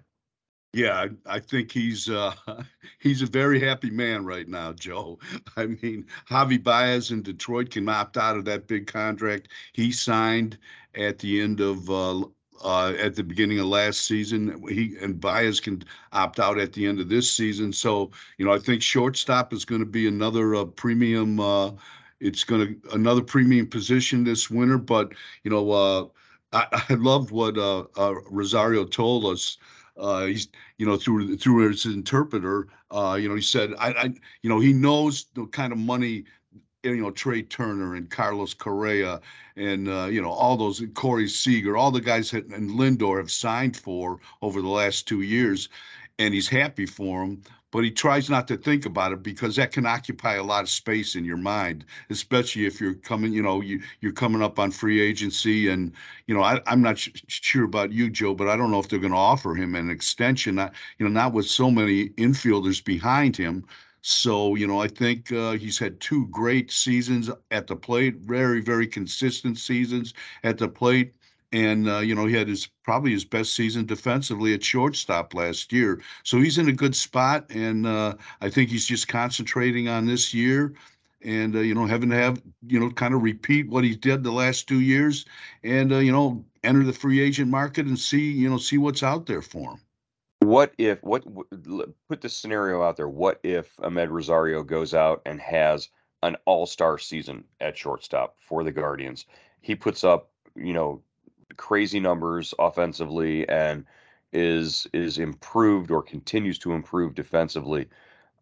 Yeah, 0.72 1.06
I, 1.26 1.36
I 1.36 1.40
think 1.40 1.72
he's 1.72 2.10
uh, 2.10 2.34
he's 2.98 3.22
a 3.22 3.26
very 3.26 3.60
happy 3.60 3.90
man 3.90 4.24
right 4.24 4.48
now, 4.48 4.72
Joe. 4.72 5.18
I 5.56 5.66
mean, 5.66 6.06
Javy 6.28 6.62
Baez 6.62 7.10
in 7.10 7.22
Detroit 7.22 7.70
can 7.70 7.88
opt 7.88 8.16
out 8.16 8.36
of 8.36 8.44
that 8.46 8.66
big 8.66 8.86
contract 8.86 9.48
he 9.72 9.90
signed 9.92 10.58
at 10.94 11.18
the 11.18 11.40
end 11.40 11.60
of 11.60 11.88
uh, 11.90 12.24
uh, 12.64 12.92
at 12.98 13.14
the 13.14 13.22
beginning 13.24 13.58
of 13.58 13.66
last 13.66 14.00
season. 14.06 14.62
He 14.68 14.96
and 15.00 15.20
Baez 15.20 15.60
can 15.60 15.82
opt 16.12 16.38
out 16.40 16.58
at 16.58 16.72
the 16.72 16.86
end 16.86 17.00
of 17.00 17.08
this 17.08 17.30
season. 17.30 17.72
So 17.72 18.10
you 18.38 18.44
know, 18.44 18.52
I 18.52 18.58
think 18.58 18.82
shortstop 18.82 19.52
is 19.52 19.64
going 19.64 19.80
to 19.80 19.86
be 19.86 20.06
another 20.06 20.54
uh, 20.54 20.64
premium. 20.64 21.40
Uh, 21.40 21.72
it's 22.20 22.44
going 22.44 22.80
to 22.80 22.90
another 22.94 23.22
premium 23.22 23.66
position 23.66 24.24
this 24.24 24.50
winter. 24.50 24.78
But 24.78 25.12
you 25.44 25.50
know, 25.50 25.70
uh, 25.70 26.06
I, 26.52 26.84
I 26.90 26.94
loved 26.94 27.30
what 27.30 27.58
uh, 27.58 27.84
uh, 27.96 28.14
Rosario 28.30 28.84
told 28.84 29.24
us. 29.26 29.58
Uh, 29.96 30.26
he's, 30.26 30.48
you 30.78 30.86
know, 30.86 30.96
through 30.96 31.36
through 31.38 31.68
his 31.68 31.86
interpreter, 31.86 32.68
Uh, 32.90 33.16
you 33.20 33.28
know, 33.28 33.34
he 33.34 33.42
said, 33.42 33.72
I, 33.78 33.88
I, 33.92 34.04
you 34.42 34.48
know, 34.50 34.60
he 34.60 34.72
knows 34.72 35.26
the 35.34 35.46
kind 35.46 35.72
of 35.72 35.78
money 35.78 36.24
you 36.94 37.02
know 37.02 37.10
Trea 37.10 37.42
Turner 37.42 37.94
and 37.94 38.10
Carlos 38.10 38.54
Correa 38.54 39.20
and 39.56 39.88
uh, 39.88 40.06
you 40.10 40.20
know 40.20 40.30
all 40.30 40.56
those 40.56 40.82
Corey 40.94 41.28
Seager, 41.28 41.76
all 41.76 41.90
the 41.90 42.00
guys 42.00 42.30
that 42.30 42.46
and 42.46 42.70
Lindor 42.70 43.18
have 43.18 43.30
signed 43.30 43.76
for 43.76 44.20
over 44.42 44.60
the 44.60 44.68
last 44.68 45.08
two 45.08 45.22
years, 45.22 45.68
and 46.18 46.34
he's 46.34 46.48
happy 46.48 46.86
for 46.86 47.20
them. 47.20 47.42
But 47.72 47.84
he 47.84 47.90
tries 47.90 48.30
not 48.30 48.48
to 48.48 48.56
think 48.56 48.86
about 48.86 49.12
it 49.12 49.22
because 49.22 49.56
that 49.56 49.72
can 49.72 49.84
occupy 49.84 50.34
a 50.34 50.42
lot 50.42 50.62
of 50.62 50.70
space 50.70 51.14
in 51.14 51.24
your 51.24 51.36
mind, 51.36 51.84
especially 52.08 52.64
if 52.64 52.80
you're 52.80 52.94
coming, 52.94 53.32
you 53.32 53.42
know, 53.42 53.60
you 53.60 53.82
you're 54.00 54.12
coming 54.12 54.40
up 54.40 54.58
on 54.58 54.70
free 54.70 55.00
agency, 55.00 55.68
and 55.68 55.92
you 56.26 56.34
know 56.34 56.42
I, 56.42 56.60
am 56.66 56.80
not 56.80 56.98
sh- 56.98 57.10
sure 57.26 57.64
about 57.64 57.92
you, 57.92 58.08
Joe, 58.08 58.34
but 58.34 58.48
I 58.48 58.56
don't 58.56 58.70
know 58.70 58.78
if 58.78 58.88
they're 58.88 58.98
going 58.98 59.12
to 59.12 59.18
offer 59.18 59.54
him 59.54 59.74
an 59.74 59.90
extension. 59.90 60.56
You 60.98 61.06
know, 61.06 61.10
not 61.10 61.32
with 61.32 61.46
so 61.46 61.70
many 61.70 62.10
infielders 62.10 62.82
behind 62.82 63.36
him. 63.36 63.64
So, 64.08 64.54
you 64.54 64.68
know, 64.68 64.80
I 64.80 64.86
think 64.86 65.32
uh, 65.32 65.52
he's 65.52 65.78
had 65.80 65.98
two 66.00 66.28
great 66.28 66.70
seasons 66.70 67.28
at 67.50 67.66
the 67.66 67.74
plate, 67.74 68.16
very, 68.18 68.60
very 68.60 68.86
consistent 68.86 69.58
seasons 69.58 70.14
at 70.44 70.58
the 70.58 70.68
plate. 70.68 71.12
And, 71.52 71.88
uh, 71.88 71.98
you 71.98 72.14
know, 72.14 72.24
he 72.26 72.34
had 72.34 72.46
his 72.46 72.68
probably 72.84 73.10
his 73.10 73.24
best 73.24 73.54
season 73.54 73.84
defensively 73.84 74.54
at 74.54 74.62
shortstop 74.62 75.34
last 75.34 75.72
year. 75.72 76.00
So 76.22 76.38
he's 76.38 76.56
in 76.58 76.68
a 76.68 76.72
good 76.72 76.94
spot. 76.94 77.46
And 77.50 77.84
uh, 77.84 78.14
I 78.40 78.48
think 78.48 78.70
he's 78.70 78.86
just 78.86 79.08
concentrating 79.08 79.88
on 79.88 80.06
this 80.06 80.32
year 80.32 80.74
and, 81.22 81.56
uh, 81.56 81.60
you 81.60 81.74
know, 81.74 81.86
having 81.86 82.10
to 82.10 82.16
have, 82.16 82.40
you 82.68 82.78
know, 82.78 82.90
kind 82.90 83.12
of 83.14 83.22
repeat 83.22 83.68
what 83.68 83.82
he 83.82 83.96
did 83.96 84.22
the 84.22 84.30
last 84.32 84.68
two 84.68 84.80
years 84.82 85.24
and, 85.64 85.92
uh, 85.92 85.98
you 85.98 86.12
know, 86.12 86.44
enter 86.62 86.84
the 86.84 86.92
free 86.92 87.18
agent 87.20 87.50
market 87.50 87.86
and 87.86 87.98
see, 87.98 88.30
you 88.30 88.48
know, 88.48 88.58
see 88.58 88.78
what's 88.78 89.02
out 89.02 89.26
there 89.26 89.42
for 89.42 89.72
him. 89.72 89.80
What 90.40 90.74
if 90.78 91.02
what 91.02 91.24
put 92.08 92.20
this 92.20 92.36
scenario 92.36 92.82
out 92.82 92.96
there? 92.96 93.08
What 93.08 93.40
if 93.42 93.76
Amed 93.78 94.10
Rosario 94.10 94.62
goes 94.62 94.94
out 94.94 95.22
and 95.26 95.40
has 95.40 95.88
an 96.22 96.36
all-star 96.44 96.98
season 96.98 97.44
at 97.60 97.76
shortstop 97.76 98.36
for 98.40 98.62
the 98.62 98.72
Guardians? 98.72 99.26
He 99.60 99.74
puts 99.74 100.04
up, 100.04 100.30
you 100.54 100.72
know, 100.72 101.02
crazy 101.56 102.00
numbers 102.00 102.54
offensively 102.58 103.48
and 103.48 103.84
is 104.32 104.86
is 104.92 105.18
improved 105.18 105.90
or 105.90 106.02
continues 106.02 106.58
to 106.60 106.72
improve 106.72 107.14
defensively. 107.14 107.88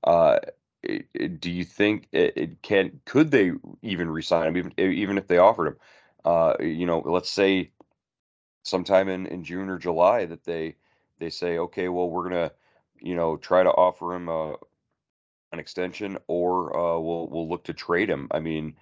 Uh, 0.02 0.38
do 1.38 1.50
you 1.50 1.64
think 1.64 2.08
it, 2.12 2.32
it, 2.36 2.62
can 2.62 3.00
could 3.04 3.30
they 3.30 3.52
even 3.82 4.10
resign 4.10 4.48
him 4.48 4.56
even 4.56 4.72
even 4.78 5.18
if 5.18 5.28
they 5.28 5.38
offered 5.38 5.68
him? 5.68 5.76
Uh, 6.24 6.54
you 6.60 6.86
know, 6.86 7.00
let's 7.06 7.30
say 7.30 7.70
sometime 8.64 9.08
in 9.08 9.26
in 9.26 9.44
June 9.44 9.68
or 9.68 9.78
July 9.78 10.26
that 10.26 10.44
they 10.44 10.76
they 11.18 11.30
say, 11.30 11.59
okay, 11.59 11.88
well, 11.88 12.09
we're 12.09 12.28
gonna, 12.28 12.52
you 13.00 13.14
know, 13.14 13.37
try 13.37 13.62
to 13.62 13.71
offer 13.71 14.14
him 14.14 14.28
a 14.28 14.56
an 15.52 15.61
extension, 15.61 16.18
or 16.26 16.76
uh, 16.76 16.99
we'll 16.99 17.28
we'll 17.28 17.49
look 17.49 17.64
to 17.64 17.73
trade 17.73 18.11
him. 18.11 18.28
I 18.30 18.40
mean, 18.40 18.75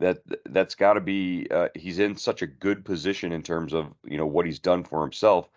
that 0.00 0.18
that's 0.46 0.74
got 0.74 0.94
to 0.94 1.00
be. 1.00 1.46
Uh, 1.50 1.68
he's 1.74 1.98
in 1.98 2.16
such 2.16 2.42
a 2.42 2.46
good 2.46 2.84
position 2.84 3.32
in 3.32 3.42
terms 3.42 3.72
of 3.72 3.92
you 4.04 4.18
know 4.18 4.26
what 4.26 4.46
he's 4.46 4.58
done 4.58 4.84
for 4.84 5.02
himself. 5.02 5.48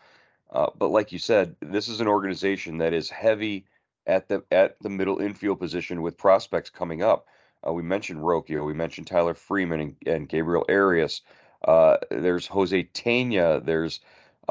Uh, 0.52 0.68
but 0.78 0.90
like 0.90 1.12
you 1.12 1.20
said, 1.20 1.56
this 1.62 1.88
is 1.88 2.02
an 2.02 2.08
organization 2.08 2.78
that 2.80 2.94
is 2.94 3.10
heavy 3.10 3.66
at 4.08 4.28
the 4.28 4.44
at 4.52 4.78
the 4.82 4.90
middle 4.90 5.20
infield 5.20 5.60
position 5.60 6.02
with 6.02 6.18
prospects 6.18 6.70
coming 6.70 7.04
up. 7.04 7.28
Uh, 7.66 7.74
we 7.74 7.84
mentioned 7.84 8.20
Rocchio, 8.20 8.66
we 8.66 8.74
mentioned 8.74 9.08
Tyler 9.08 9.36
Freeman 9.36 9.80
and, 9.80 9.96
and 10.08 10.30
Gabriel 10.30 10.66
Arias. 10.68 11.22
Uh, 11.64 11.98
there's 12.10 12.48
Jose 12.48 12.84
Tena. 12.86 13.64
There's 13.64 14.00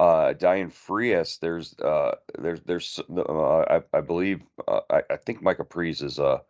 uh, 0.00 0.32
Dayan 0.32 0.72
Frias. 0.72 1.36
There's 1.36 1.78
uh, 1.78 2.16
there's 2.38 2.60
there's 2.62 3.00
uh, 3.14 3.58
I, 3.68 3.82
I 3.92 4.00
believe 4.00 4.40
uh, 4.66 4.80
I, 4.88 5.02
I 5.10 5.16
think 5.16 5.42
Micah 5.42 5.64
Pries 5.64 6.00
is 6.00 6.18
a 6.18 6.40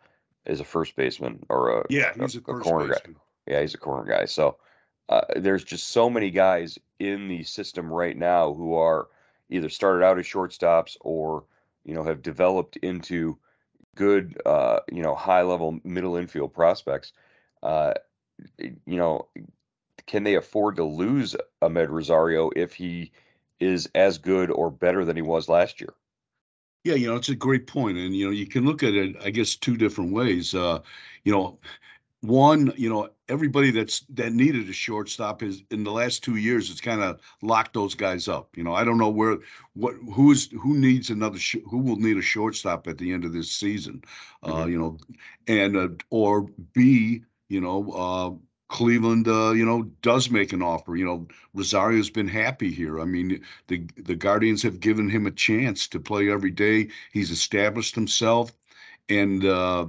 is 0.46 0.60
a 0.60 0.64
first 0.64 0.94
baseman 0.94 1.44
or 1.48 1.80
a 1.80 1.84
yeah 1.90 2.12
he's 2.14 2.36
a, 2.36 2.38
a, 2.46 2.56
a 2.56 2.60
corner 2.60 2.86
baseman. 2.86 3.16
guy. 3.46 3.52
Yeah, 3.52 3.60
he's 3.60 3.74
a 3.74 3.78
corner 3.78 4.08
guy. 4.08 4.26
So 4.26 4.56
uh, 5.08 5.22
there's 5.34 5.64
just 5.64 5.88
so 5.88 6.08
many 6.08 6.30
guys 6.30 6.78
in 7.00 7.26
the 7.26 7.42
system 7.42 7.92
right 7.92 8.16
now 8.16 8.54
who 8.54 8.74
are 8.74 9.08
either 9.48 9.68
started 9.68 10.04
out 10.04 10.20
as 10.20 10.26
shortstops 10.26 10.96
or 11.00 11.42
you 11.84 11.92
know 11.92 12.04
have 12.04 12.22
developed 12.22 12.76
into 12.76 13.36
good 13.96 14.40
uh, 14.46 14.78
you 14.92 15.02
know 15.02 15.16
high 15.16 15.42
level 15.42 15.80
middle 15.82 16.14
infield 16.14 16.54
prospects. 16.54 17.12
Uh, 17.64 17.94
you 18.58 18.96
know, 18.96 19.26
can 20.06 20.22
they 20.22 20.36
afford 20.36 20.76
to 20.76 20.84
lose 20.84 21.34
Amed 21.60 21.88
Rosario 21.88 22.52
if 22.54 22.74
he 22.74 23.10
is 23.60 23.88
as 23.94 24.18
good 24.18 24.50
or 24.50 24.70
better 24.70 25.04
than 25.04 25.16
he 25.16 25.22
was 25.22 25.48
last 25.48 25.80
year. 25.80 25.94
Yeah, 26.82 26.94
you 26.94 27.08
know, 27.08 27.16
it's 27.16 27.28
a 27.28 27.34
great 27.34 27.66
point. 27.66 27.98
And, 27.98 28.16
you 28.16 28.24
know, 28.24 28.32
you 28.32 28.46
can 28.46 28.64
look 28.64 28.82
at 28.82 28.94
it, 28.94 29.14
I 29.22 29.30
guess, 29.30 29.54
two 29.54 29.76
different 29.76 30.12
ways. 30.12 30.54
Uh, 30.54 30.80
you 31.24 31.32
know, 31.32 31.58
one, 32.22 32.72
you 32.76 32.88
know, 32.88 33.10
everybody 33.28 33.70
that's 33.70 34.00
that 34.10 34.32
needed 34.32 34.68
a 34.68 34.72
shortstop 34.72 35.42
is 35.42 35.62
in 35.70 35.84
the 35.84 35.90
last 35.90 36.24
two 36.24 36.36
years, 36.36 36.70
it's 36.70 36.80
kind 36.80 37.02
of 37.02 37.20
locked 37.42 37.74
those 37.74 37.94
guys 37.94 38.28
up. 38.28 38.56
You 38.56 38.64
know, 38.64 38.74
I 38.74 38.84
don't 38.84 38.98
know 38.98 39.10
where, 39.10 39.38
what, 39.74 39.94
who 40.12 40.32
is, 40.32 40.48
who 40.60 40.76
needs 40.76 41.10
another, 41.10 41.38
sh- 41.38 41.56
who 41.68 41.78
will 41.78 41.96
need 41.96 42.16
a 42.16 42.22
shortstop 42.22 42.86
at 42.88 42.98
the 42.98 43.12
end 43.12 43.24
of 43.24 43.32
this 43.32 43.52
season, 43.52 44.02
uh, 44.42 44.52
mm-hmm. 44.52 44.70
you 44.70 44.78
know, 44.78 44.98
and, 45.48 45.76
uh, 45.76 45.88
or 46.10 46.46
B, 46.72 47.22
you 47.48 47.60
know, 47.60 47.90
uh, 47.90 48.30
Cleveland, 48.70 49.28
uh, 49.28 49.50
you 49.50 49.66
know, 49.66 49.82
does 50.00 50.30
make 50.30 50.52
an 50.52 50.62
offer. 50.62 50.96
You 50.96 51.04
know, 51.04 51.28
Rosario's 51.54 52.08
been 52.08 52.28
happy 52.28 52.70
here. 52.70 53.00
I 53.00 53.04
mean, 53.04 53.42
the 53.66 53.84
the 53.96 54.14
Guardians 54.14 54.62
have 54.62 54.80
given 54.80 55.10
him 55.10 55.26
a 55.26 55.30
chance 55.32 55.88
to 55.88 56.00
play 56.00 56.30
every 56.30 56.52
day. 56.52 56.88
He's 57.12 57.30
established 57.30 57.94
himself, 57.94 58.52
and 59.08 59.44
uh, 59.44 59.88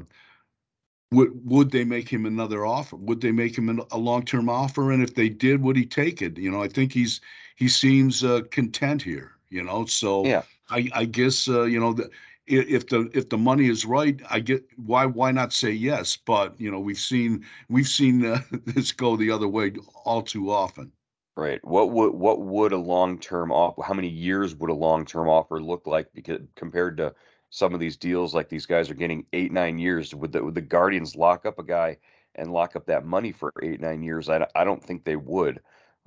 would 1.12 1.30
would 1.46 1.72
they 1.72 1.84
make 1.84 2.10
him 2.10 2.26
another 2.26 2.66
offer? 2.66 2.96
Would 2.96 3.22
they 3.22 3.32
make 3.32 3.58
him 3.58 3.82
a 3.92 3.98
long 3.98 4.26
term 4.26 4.50
offer? 4.50 4.92
And 4.92 5.04
if 5.04 5.14
they 5.16 5.30
did, 5.30 5.62
would 5.62 5.76
he 5.76 5.86
take 5.86 6.22
it? 6.22 6.38
You 6.38 6.52
know, 6.52 6.64
I 6.64 6.68
think 6.68 6.92
he's 6.92 7.22
he 7.56 7.68
seems 7.70 8.24
uh, 8.24 8.42
content 8.50 9.04
here. 9.04 9.34
You 9.50 9.64
know, 9.64 9.86
so 9.86 10.26
yeah. 10.26 10.42
I 10.70 10.90
I 10.94 11.06
guess 11.06 11.48
uh, 11.48 11.64
you 11.64 11.80
know 11.80 11.94
the 11.94 12.10
if 12.48 12.88
the 12.88 13.10
if 13.14 13.30
the 13.30 13.38
money 13.38 13.68
is 13.70 13.86
right, 13.86 14.20
I 14.30 14.40
get 14.40 14.66
why 14.78 15.06
why 15.06 15.32
not 15.32 15.54
say 15.54 15.72
yes? 15.72 16.18
But 16.18 16.60
you 16.60 16.72
know, 16.72 16.80
we've 16.80 16.98
seen 16.98 17.46
we've 17.70 17.88
seen 17.88 18.26
uh, 18.26 18.42
this 18.66 18.92
go 18.92 19.16
the 19.16 19.32
other 19.32 19.48
way 19.48 19.74
all 20.06 20.22
too 20.22 20.52
often. 20.52 20.92
Right. 21.38 21.64
What 21.64 21.92
would 21.92 22.14
what 22.14 22.42
would 22.42 22.74
a 22.74 22.78
long 22.78 23.18
term 23.18 23.52
offer? 23.52 23.82
How 23.84 23.94
many 23.94 24.10
years 24.10 24.56
would 24.56 24.70
a 24.70 24.74
long 24.74 25.06
term 25.06 25.30
offer 25.30 25.62
look 25.62 25.88
like? 25.88 26.12
Because 26.14 26.42
compared 26.56 26.98
to 26.98 27.14
some 27.50 27.74
of 27.74 27.80
these 27.80 27.98
deals, 27.98 28.34
like 28.34 28.50
these 28.50 28.66
guys 28.66 28.90
are 28.90 28.96
getting 28.96 29.26
eight 29.34 29.52
nine 29.52 29.78
years. 29.78 30.14
Would 30.14 30.34
the 30.34 30.44
would 30.44 30.56
the 30.56 30.62
Guardians 30.62 31.16
lock 31.16 31.46
up 31.46 31.58
a 31.60 31.64
guy 31.64 31.98
and 32.36 32.52
lock 32.52 32.76
up 32.76 32.86
that 32.88 33.06
money 33.06 33.32
for 33.32 33.54
eight 33.64 33.80
nine 33.80 34.04
years? 34.04 34.30
I 34.30 34.46
I 34.56 34.64
don't 34.64 34.84
think 34.84 35.04
they 35.04 35.16
would. 35.16 35.62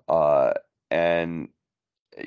Uh, 0.09 0.53
and 0.91 1.49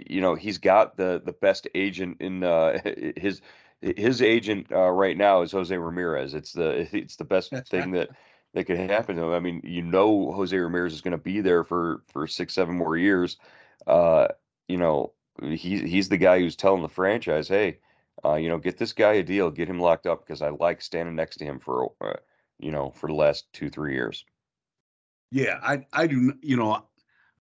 you 0.07 0.21
know, 0.21 0.35
he's 0.35 0.57
got 0.57 0.97
the 0.97 1.21
the 1.23 1.33
best 1.33 1.67
agent 1.75 2.17
in 2.19 2.43
uh, 2.43 2.79
his 3.15 3.41
his 3.81 4.21
agent 4.21 4.67
uh, 4.71 4.89
right 4.89 5.17
now 5.17 5.41
is 5.41 5.51
Jose 5.51 5.75
Ramirez. 5.75 6.33
It's 6.33 6.53
the 6.53 6.87
it's 6.95 7.15
the 7.15 7.25
best 7.25 7.53
thing 7.69 7.91
that 7.91 8.09
that 8.53 8.65
could 8.65 8.77
happen 8.77 9.15
to 9.15 9.23
him. 9.23 9.31
I 9.31 9.39
mean, 9.39 9.61
you 9.63 9.81
know, 9.81 10.31
Jose 10.31 10.55
Ramirez 10.55 10.93
is 10.93 11.01
going 11.01 11.11
to 11.11 11.17
be 11.17 11.41
there 11.41 11.63
for 11.63 12.03
for 12.07 12.27
six, 12.27 12.53
seven 12.53 12.75
more 12.75 12.97
years. 12.97 13.37
Uh, 13.85 14.29
you 14.67 14.77
know, 14.77 15.13
he's 15.41 15.81
he's 15.81 16.09
the 16.09 16.17
guy 16.17 16.39
who's 16.39 16.55
telling 16.55 16.81
the 16.81 16.89
franchise, 16.89 17.47
hey, 17.47 17.79
uh, 18.25 18.35
you 18.35 18.49
know, 18.49 18.57
get 18.57 18.77
this 18.77 18.93
guy 18.93 19.13
a 19.13 19.23
deal, 19.23 19.51
get 19.51 19.69
him 19.69 19.79
locked 19.79 20.07
up 20.07 20.25
because 20.25 20.41
I 20.41 20.49
like 20.49 20.81
standing 20.81 21.15
next 21.15 21.37
to 21.37 21.45
him 21.45 21.59
for, 21.59 21.91
uh, 22.01 22.13
you 22.59 22.71
know, 22.71 22.91
for 22.91 23.07
the 23.07 23.15
last 23.15 23.51
two, 23.53 23.69
three 23.69 23.93
years. 23.93 24.25
Yeah, 25.31 25.59
I 25.61 25.85
I 25.93 26.07
do. 26.07 26.33
You 26.41 26.57
know, 26.57 26.83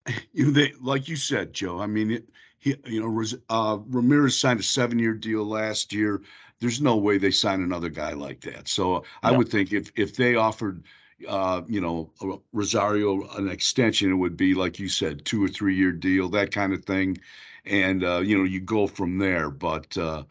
you 0.33 0.47
know, 0.47 0.51
they 0.51 0.73
like 0.81 1.09
you 1.09 1.17
said, 1.17 1.53
Joe. 1.53 1.81
I 1.81 1.87
mean, 1.87 2.11
it, 2.11 2.29
he, 2.59 2.77
you 2.87 3.01
know, 3.01 3.25
uh, 3.49 3.79
Ramirez 3.89 4.39
signed 4.39 4.61
a 4.61 4.65
seven-year 4.65 5.15
deal 5.15 5.45
last 5.45 5.93
year. 5.93 6.23
There's 6.61 6.81
no 6.81 6.97
way 6.97 7.19
they 7.19 7.31
sign 7.31 7.63
another 7.63 7.89
guy 7.89 8.13
like 8.13 8.41
that. 8.41 8.69
So 8.69 8.95
no. 8.95 9.05
I 9.23 9.33
would 9.33 9.49
think 9.49 9.73
if 9.73 9.91
if 9.95 10.17
they 10.17 10.35
offered, 10.35 10.83
uh, 11.29 11.63
you 11.69 11.81
know, 11.81 12.11
Rosario 12.53 13.29
an 13.37 13.49
extension, 13.49 14.11
it 14.11 14.17
would 14.17 14.37
be 14.37 14.55
like 14.55 14.79
you 14.79 14.89
said, 14.89 15.25
two 15.25 15.43
or 15.45 15.49
three-year 15.49 15.93
deal, 15.93 16.29
that 16.31 16.53
kind 16.53 16.73
of 16.73 16.85
thing, 16.85 17.19
and 17.65 18.03
uh, 18.05 18.19
you 18.19 18.37
know, 18.37 18.45
you 18.45 18.61
go 18.61 18.87
from 18.87 19.19
there. 19.19 19.51
But 19.51 19.97
uh, 19.97 20.25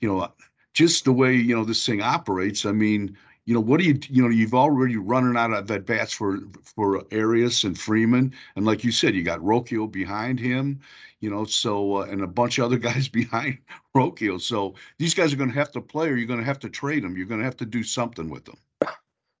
you 0.00 0.08
know, 0.08 0.32
just 0.72 1.04
the 1.04 1.12
way 1.12 1.34
you 1.34 1.54
know 1.56 1.64
this 1.64 1.84
thing 1.84 2.00
operates. 2.00 2.64
I 2.64 2.72
mean, 2.72 3.16
you 3.44 3.54
know, 3.54 3.60
what 3.60 3.80
do 3.80 3.86
you, 3.86 3.98
you 4.08 4.22
know, 4.22 4.28
you've 4.28 4.54
already 4.54 4.96
running 4.96 5.36
out 5.36 5.52
of 5.52 5.70
at 5.70 5.86
bats 5.86 6.12
for 6.12 6.38
for 6.64 7.02
Arias 7.12 7.64
and 7.64 7.78
Freeman, 7.78 8.32
and 8.54 8.64
like 8.64 8.84
you 8.84 8.92
said, 8.92 9.14
you 9.14 9.22
got 9.22 9.40
Rocchio 9.40 9.90
behind 9.90 10.38
him, 10.38 10.80
you 11.20 11.28
know, 11.28 11.44
so 11.44 11.96
uh, 11.96 12.02
and 12.02 12.22
a 12.22 12.26
bunch 12.26 12.58
of 12.58 12.64
other 12.64 12.78
guys 12.90 13.08
behind 13.08 13.58
Rocchio. 13.96 14.40
So 14.40 14.74
these 14.98 15.14
guys 15.14 15.32
are 15.32 15.36
going 15.36 15.50
to 15.50 15.58
have 15.58 15.72
to 15.72 15.80
play, 15.80 16.08
or 16.08 16.16
you're 16.16 16.28
going 16.28 16.38
to 16.38 16.46
have 16.46 16.60
to 16.60 16.70
trade 16.70 17.02
them. 17.02 17.16
You're 17.16 17.26
going 17.26 17.40
to 17.40 17.44
have 17.44 17.56
to 17.58 17.66
do 17.66 17.82
something 17.82 18.30
with 18.30 18.44
them. 18.44 18.58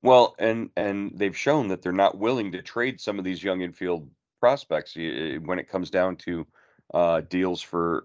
Well, 0.02 0.34
and 0.40 0.70
and 0.76 1.12
they've 1.14 1.36
shown 1.36 1.68
that 1.68 1.82
they're 1.82 1.92
not 1.92 2.18
willing 2.18 2.50
to 2.52 2.62
trade 2.62 3.00
some 3.00 3.18
of 3.18 3.24
these 3.24 3.42
young 3.42 3.60
infield 3.60 4.10
prospects 4.40 4.96
when 4.96 5.58
it 5.60 5.68
comes 5.68 5.90
down 5.90 6.16
to 6.16 6.44
uh, 6.92 7.20
deals 7.20 7.62
for, 7.62 8.04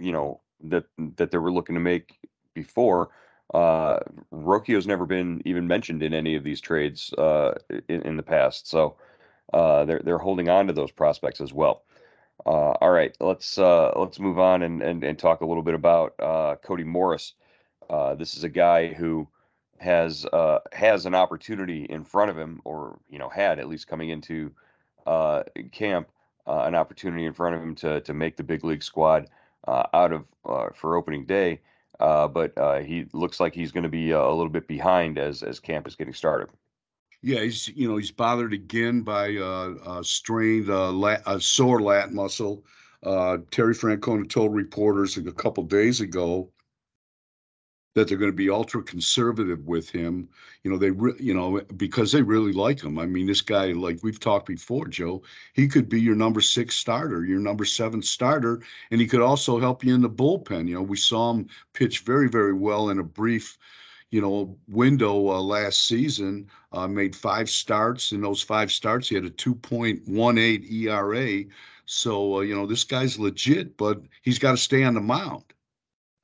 you 0.00 0.10
know, 0.10 0.40
that 0.64 0.84
that 1.16 1.30
they 1.30 1.38
were 1.38 1.52
looking 1.52 1.76
to 1.76 1.80
make 1.80 2.18
before 2.54 3.10
uh, 3.54 3.98
Rocchio's 4.32 4.86
never 4.86 5.04
been 5.06 5.42
even 5.44 5.66
mentioned 5.66 6.02
in 6.02 6.14
any 6.14 6.36
of 6.36 6.44
these 6.44 6.60
trades 6.60 7.12
uh, 7.14 7.54
in, 7.88 8.02
in 8.02 8.16
the 8.16 8.22
past, 8.22 8.68
so 8.68 8.96
uh, 9.52 9.84
they're 9.84 10.00
they're 10.04 10.18
holding 10.18 10.48
on 10.48 10.66
to 10.66 10.72
those 10.72 10.90
prospects 10.90 11.40
as 11.40 11.52
well. 11.52 11.84
Uh, 12.46 12.72
all 12.80 12.90
right, 12.90 13.16
let's 13.20 13.58
uh, 13.58 13.92
let's 13.96 14.18
move 14.18 14.38
on 14.38 14.62
and, 14.62 14.82
and 14.82 15.04
and 15.04 15.18
talk 15.18 15.42
a 15.42 15.46
little 15.46 15.62
bit 15.62 15.74
about 15.74 16.14
uh, 16.18 16.56
Cody 16.62 16.84
Morris. 16.84 17.34
This 18.16 18.36
is 18.36 18.44
a 18.44 18.48
guy 18.48 18.88
who 18.88 19.28
has 19.78 20.26
has 20.72 21.04
an 21.04 21.14
opportunity 21.14 21.84
in 21.84 22.04
front 22.04 22.30
of 22.30 22.38
him, 22.38 22.60
or 22.64 22.98
you 23.10 23.18
know, 23.18 23.28
had 23.28 23.58
at 23.58 23.68
least 23.68 23.86
coming 23.86 24.08
into 24.08 24.50
camp, 25.72 26.08
an 26.46 26.74
opportunity 26.74 27.26
in 27.26 27.34
front 27.34 27.54
of 27.54 27.62
him 27.62 27.74
to 27.74 28.00
to 28.00 28.14
make 28.14 28.38
the 28.38 28.42
big 28.42 28.64
league 28.64 28.82
squad 28.82 29.28
out 29.68 30.12
of 30.12 30.24
for 30.74 30.96
opening 30.96 31.26
day. 31.26 31.60
Uh, 32.00 32.26
but 32.28 32.56
uh, 32.58 32.80
he 32.80 33.06
looks 33.12 33.38
like 33.40 33.54
he's 33.54 33.72
going 33.72 33.82
to 33.82 33.88
be 33.88 34.12
uh, 34.12 34.18
a 34.18 34.34
little 34.34 34.48
bit 34.48 34.66
behind 34.66 35.18
as 35.18 35.42
as 35.42 35.60
camp 35.60 35.86
is 35.86 35.94
getting 35.94 36.14
started. 36.14 36.48
Yeah, 37.22 37.40
he's 37.40 37.68
you 37.68 37.88
know 37.88 37.96
he's 37.96 38.10
bothered 38.10 38.52
again 38.52 39.02
by 39.02 39.36
uh, 39.36 40.02
strained 40.02 40.70
uh, 40.70 40.90
lat, 40.90 41.22
a 41.26 41.40
sore 41.40 41.80
lat 41.80 42.12
muscle. 42.12 42.64
Uh, 43.02 43.38
Terry 43.50 43.74
Francona 43.74 44.28
told 44.28 44.54
reporters 44.54 45.16
a 45.16 45.32
couple 45.32 45.64
days 45.64 46.00
ago 46.00 46.50
that 47.94 48.08
they're 48.08 48.18
going 48.18 48.30
to 48.30 48.36
be 48.36 48.48
ultra 48.48 48.82
conservative 48.82 49.66
with 49.66 49.90
him. 49.90 50.28
You 50.62 50.70
know, 50.70 50.78
they, 50.78 50.90
re- 50.90 51.16
you 51.18 51.34
know, 51.34 51.60
because 51.76 52.10
they 52.10 52.22
really 52.22 52.52
like 52.52 52.82
him. 52.82 52.98
I 52.98 53.06
mean, 53.06 53.26
this 53.26 53.42
guy, 53.42 53.72
like 53.72 53.98
we've 54.02 54.20
talked 54.20 54.46
before, 54.46 54.86
Joe, 54.88 55.22
he 55.52 55.68
could 55.68 55.88
be 55.88 56.00
your 56.00 56.14
number 56.14 56.40
six 56.40 56.76
starter, 56.76 57.24
your 57.24 57.40
number 57.40 57.64
seven 57.64 58.02
starter, 58.02 58.62
and 58.90 59.00
he 59.00 59.06
could 59.06 59.20
also 59.20 59.58
help 59.60 59.84
you 59.84 59.94
in 59.94 60.00
the 60.00 60.08
bullpen. 60.08 60.68
You 60.68 60.74
know, 60.74 60.82
we 60.82 60.96
saw 60.96 61.32
him 61.32 61.48
pitch 61.74 62.00
very, 62.00 62.28
very 62.28 62.54
well 62.54 62.88
in 62.88 62.98
a 62.98 63.04
brief, 63.04 63.58
you 64.10 64.22
know, 64.22 64.56
window 64.68 65.28
uh, 65.28 65.40
last 65.40 65.86
season. 65.86 66.48
Uh, 66.72 66.88
made 66.88 67.14
five 67.14 67.50
starts. 67.50 68.12
In 68.12 68.22
those 68.22 68.40
five 68.40 68.72
starts, 68.72 69.08
he 69.08 69.14
had 69.14 69.24
a 69.24 69.30
2.18 69.30 70.72
ERA. 70.72 71.44
So, 71.84 72.36
uh, 72.38 72.40
you 72.40 72.54
know, 72.54 72.64
this 72.64 72.84
guy's 72.84 73.18
legit, 73.18 73.76
but 73.76 74.00
he's 74.22 74.38
got 74.38 74.52
to 74.52 74.56
stay 74.56 74.82
on 74.84 74.94
the 74.94 75.00
mound. 75.00 75.51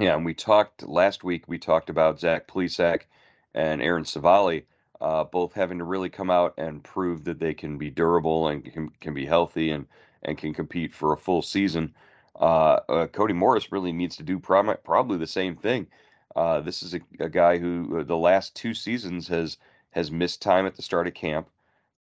Yeah, 0.01 0.15
and 0.15 0.25
we 0.25 0.33
talked 0.33 0.87
last 0.87 1.25
week. 1.25 1.49
We 1.49 1.59
talked 1.59 1.91
about 1.91 2.21
Zach 2.21 2.47
Plesac 2.47 3.03
and 3.55 3.83
Aaron 3.83 4.05
Civale, 4.05 4.63
uh, 5.01 5.25
both 5.25 5.55
having 5.55 5.79
to 5.79 5.85
really 5.85 6.09
come 6.09 6.31
out 6.31 6.55
and 6.57 6.85
prove 6.85 7.25
that 7.25 7.41
they 7.41 7.53
can 7.53 7.79
be 7.79 7.91
durable 7.91 8.47
and 8.47 8.65
can, 8.65 8.91
can 9.01 9.13
be 9.13 9.27
healthy 9.27 9.71
and 9.73 9.87
and 10.23 10.39
can 10.39 10.55
compete 10.55 10.95
for 10.95 11.13
a 11.13 11.17
full 11.17 11.43
season. 11.43 11.95
Uh, 12.39 12.79
uh, 12.89 13.07
Cody 13.09 13.35
Morris 13.35 13.73
really 13.73 13.93
needs 13.93 14.17
to 14.17 14.23
do 14.23 14.39
prob- 14.39 14.83
probably 14.85 15.19
the 15.19 15.27
same 15.27 15.57
thing. 15.57 15.89
Uh, 16.37 16.61
this 16.61 16.83
is 16.85 16.95
a, 16.95 17.01
a, 17.19 17.29
guy 17.29 17.59
who 17.59 18.01
uh, 18.01 18.05
the 18.05 18.17
last 18.17 18.55
two 18.55 18.75
seasons 18.75 19.27
has 19.27 19.59
has 19.91 20.13
missed 20.13 20.41
time 20.43 20.67
at 20.67 20.77
the 20.77 20.83
start 20.83 21.09
of 21.09 21.15
camp, 21.15 21.49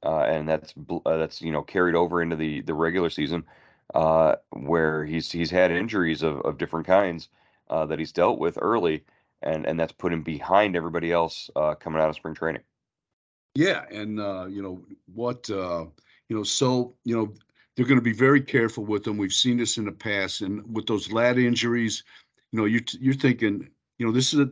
uh, 0.04 0.24
and 0.24 0.46
that's 0.46 0.74
that's 1.06 1.40
you 1.40 1.52
know 1.52 1.62
carried 1.62 1.94
over 1.94 2.20
into 2.20 2.36
the 2.36 2.60
the 2.62 2.74
regular 2.74 3.08
season, 3.08 3.44
where 4.50 5.04
he's 5.06 5.32
he's 5.32 5.50
had 5.50 5.70
injuries 5.70 6.22
of, 6.22 6.40
of 6.42 6.58
different 6.58 6.86
kinds 6.86 7.28
uh, 7.68 7.86
that 7.86 7.98
he's 7.98 8.12
dealt 8.12 8.38
with 8.38 8.58
early, 8.60 9.04
and 9.42 9.66
and 9.66 9.78
that's 9.78 9.92
put 9.92 10.12
him 10.12 10.22
behind 10.22 10.76
everybody 10.76 11.12
else 11.12 11.50
uh, 11.56 11.74
coming 11.74 12.00
out 12.00 12.08
of 12.08 12.16
spring 12.16 12.34
training. 12.34 12.62
Yeah, 13.54 13.84
and 13.90 14.20
uh, 14.20 14.46
you 14.46 14.62
know 14.62 14.84
what, 15.14 15.48
uh, 15.48 15.86
you 16.28 16.36
know, 16.36 16.42
so 16.42 16.94
you 17.04 17.16
know 17.16 17.32
they're 17.74 17.86
going 17.86 17.98
to 17.98 18.04
be 18.04 18.12
very 18.12 18.40
careful 18.40 18.84
with 18.84 19.06
him. 19.06 19.16
We've 19.16 19.32
seen 19.32 19.56
this 19.56 19.78
in 19.78 19.84
the 19.84 19.92
past, 19.92 20.42
and 20.42 20.62
with 20.74 20.86
those 20.86 21.10
lat 21.10 21.38
injuries, 21.38 22.04
you 22.52 22.58
know, 22.58 22.66
you 22.66 22.80
you're 23.00 23.14
thinking, 23.14 23.68
you 23.98 24.06
know, 24.06 24.12
this 24.12 24.34
is 24.34 24.40
a, 24.40 24.50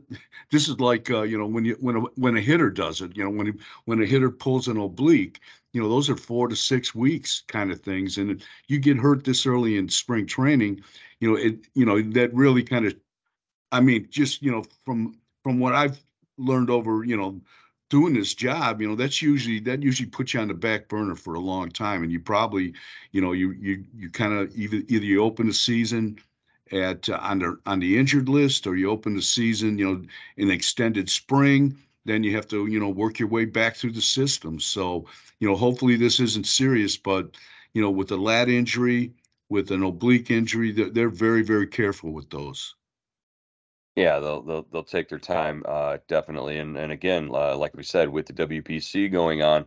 this 0.50 0.68
is 0.68 0.80
like 0.80 1.10
uh, 1.10 1.22
you 1.22 1.38
know 1.38 1.46
when 1.46 1.64
you 1.64 1.76
when 1.80 1.96
a 1.96 2.00
when 2.16 2.36
a 2.36 2.40
hitter 2.40 2.70
does 2.70 3.00
it, 3.00 3.16
you 3.16 3.24
know, 3.24 3.30
when 3.30 3.46
he, 3.46 3.52
when 3.84 4.02
a 4.02 4.06
hitter 4.06 4.30
pulls 4.30 4.68
an 4.68 4.78
oblique, 4.78 5.40
you 5.72 5.82
know, 5.82 5.88
those 5.88 6.08
are 6.08 6.16
four 6.16 6.48
to 6.48 6.56
six 6.56 6.94
weeks 6.94 7.42
kind 7.48 7.70
of 7.70 7.80
things, 7.80 8.16
and 8.18 8.42
you 8.68 8.78
get 8.78 8.96
hurt 8.96 9.24
this 9.24 9.44
early 9.44 9.76
in 9.76 9.88
spring 9.88 10.26
training, 10.26 10.80
you 11.20 11.30
know, 11.30 11.36
it 11.36 11.66
you 11.74 11.84
know 11.84 12.00
that 12.00 12.32
really 12.32 12.62
kind 12.62 12.86
of 12.86 12.94
I 13.74 13.80
mean, 13.80 14.06
just 14.10 14.42
you 14.42 14.52
know, 14.52 14.64
from 14.84 15.18
from 15.42 15.58
what 15.58 15.74
I've 15.74 16.02
learned 16.38 16.70
over, 16.70 17.04
you 17.04 17.16
know, 17.16 17.40
doing 17.90 18.14
this 18.14 18.34
job, 18.34 18.80
you 18.80 18.88
know, 18.88 18.94
that's 18.94 19.20
usually 19.20 19.58
that 19.60 19.82
usually 19.82 20.08
puts 20.08 20.32
you 20.34 20.40
on 20.40 20.48
the 20.48 20.54
back 20.54 20.88
burner 20.88 21.16
for 21.16 21.34
a 21.34 21.40
long 21.40 21.70
time, 21.70 22.02
and 22.02 22.12
you 22.12 22.20
probably, 22.20 22.72
you 23.12 23.20
know, 23.20 23.32
you 23.32 23.50
you 23.52 23.84
you 23.94 24.10
kind 24.10 24.32
of 24.32 24.56
either 24.56 24.82
either 24.88 25.04
you 25.04 25.22
open 25.22 25.48
the 25.48 25.52
season 25.52 26.18
at 26.72 27.08
uh, 27.08 27.18
on 27.20 27.40
the 27.40 27.58
on 27.66 27.80
the 27.80 27.98
injured 27.98 28.28
list, 28.28 28.66
or 28.66 28.76
you 28.76 28.88
open 28.90 29.16
the 29.16 29.22
season, 29.22 29.76
you 29.78 29.86
know, 29.86 30.02
in 30.36 30.50
extended 30.50 31.10
spring. 31.10 31.76
Then 32.04 32.22
you 32.22 32.32
have 32.36 32.46
to, 32.48 32.66
you 32.66 32.78
know, 32.78 32.90
work 32.90 33.18
your 33.18 33.28
way 33.28 33.44
back 33.44 33.76
through 33.76 33.92
the 33.92 34.02
system. 34.02 34.60
So, 34.60 35.06
you 35.40 35.48
know, 35.48 35.56
hopefully 35.56 35.96
this 35.96 36.20
isn't 36.20 36.46
serious, 36.46 36.96
but 36.96 37.36
you 37.72 37.82
know, 37.82 37.90
with 37.90 38.12
a 38.12 38.16
lat 38.16 38.48
injury, 38.48 39.14
with 39.48 39.70
an 39.72 39.82
oblique 39.82 40.30
injury, 40.30 40.70
they're, 40.70 40.90
they're 40.90 41.08
very 41.08 41.42
very 41.42 41.66
careful 41.66 42.12
with 42.12 42.30
those. 42.30 42.74
Yeah, 43.96 44.18
they'll 44.18 44.42
they'll 44.42 44.62
they'll 44.72 44.82
take 44.84 45.08
their 45.08 45.18
time, 45.20 45.62
uh, 45.66 45.98
definitely, 46.08 46.58
and 46.58 46.76
and 46.76 46.90
again, 46.90 47.30
uh, 47.32 47.56
like 47.56 47.74
we 47.76 47.84
said, 47.84 48.08
with 48.08 48.26
the 48.26 48.32
WBC 48.32 49.08
going 49.08 49.42
on, 49.42 49.66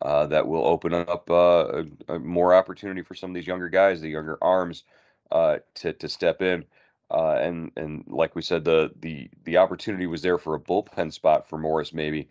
uh, 0.00 0.26
that 0.26 0.46
will 0.48 0.66
open 0.66 0.94
up 0.94 1.30
uh, 1.30 1.84
a, 2.08 2.14
a 2.14 2.18
more 2.18 2.54
opportunity 2.54 3.02
for 3.02 3.14
some 3.14 3.30
of 3.30 3.34
these 3.34 3.46
younger 3.46 3.68
guys, 3.68 4.00
the 4.00 4.08
younger 4.08 4.38
arms, 4.42 4.84
uh, 5.30 5.58
to 5.74 5.92
to 5.92 6.08
step 6.08 6.40
in, 6.40 6.64
uh, 7.10 7.32
and 7.34 7.70
and 7.76 8.04
like 8.08 8.34
we 8.34 8.40
said, 8.42 8.64
the 8.64 8.92
the 9.00 9.28
the 9.44 9.58
opportunity 9.58 10.06
was 10.06 10.22
there 10.22 10.38
for 10.38 10.54
a 10.54 10.60
bullpen 10.60 11.12
spot 11.12 11.46
for 11.48 11.58
Morris, 11.58 11.92
maybe, 11.92 12.28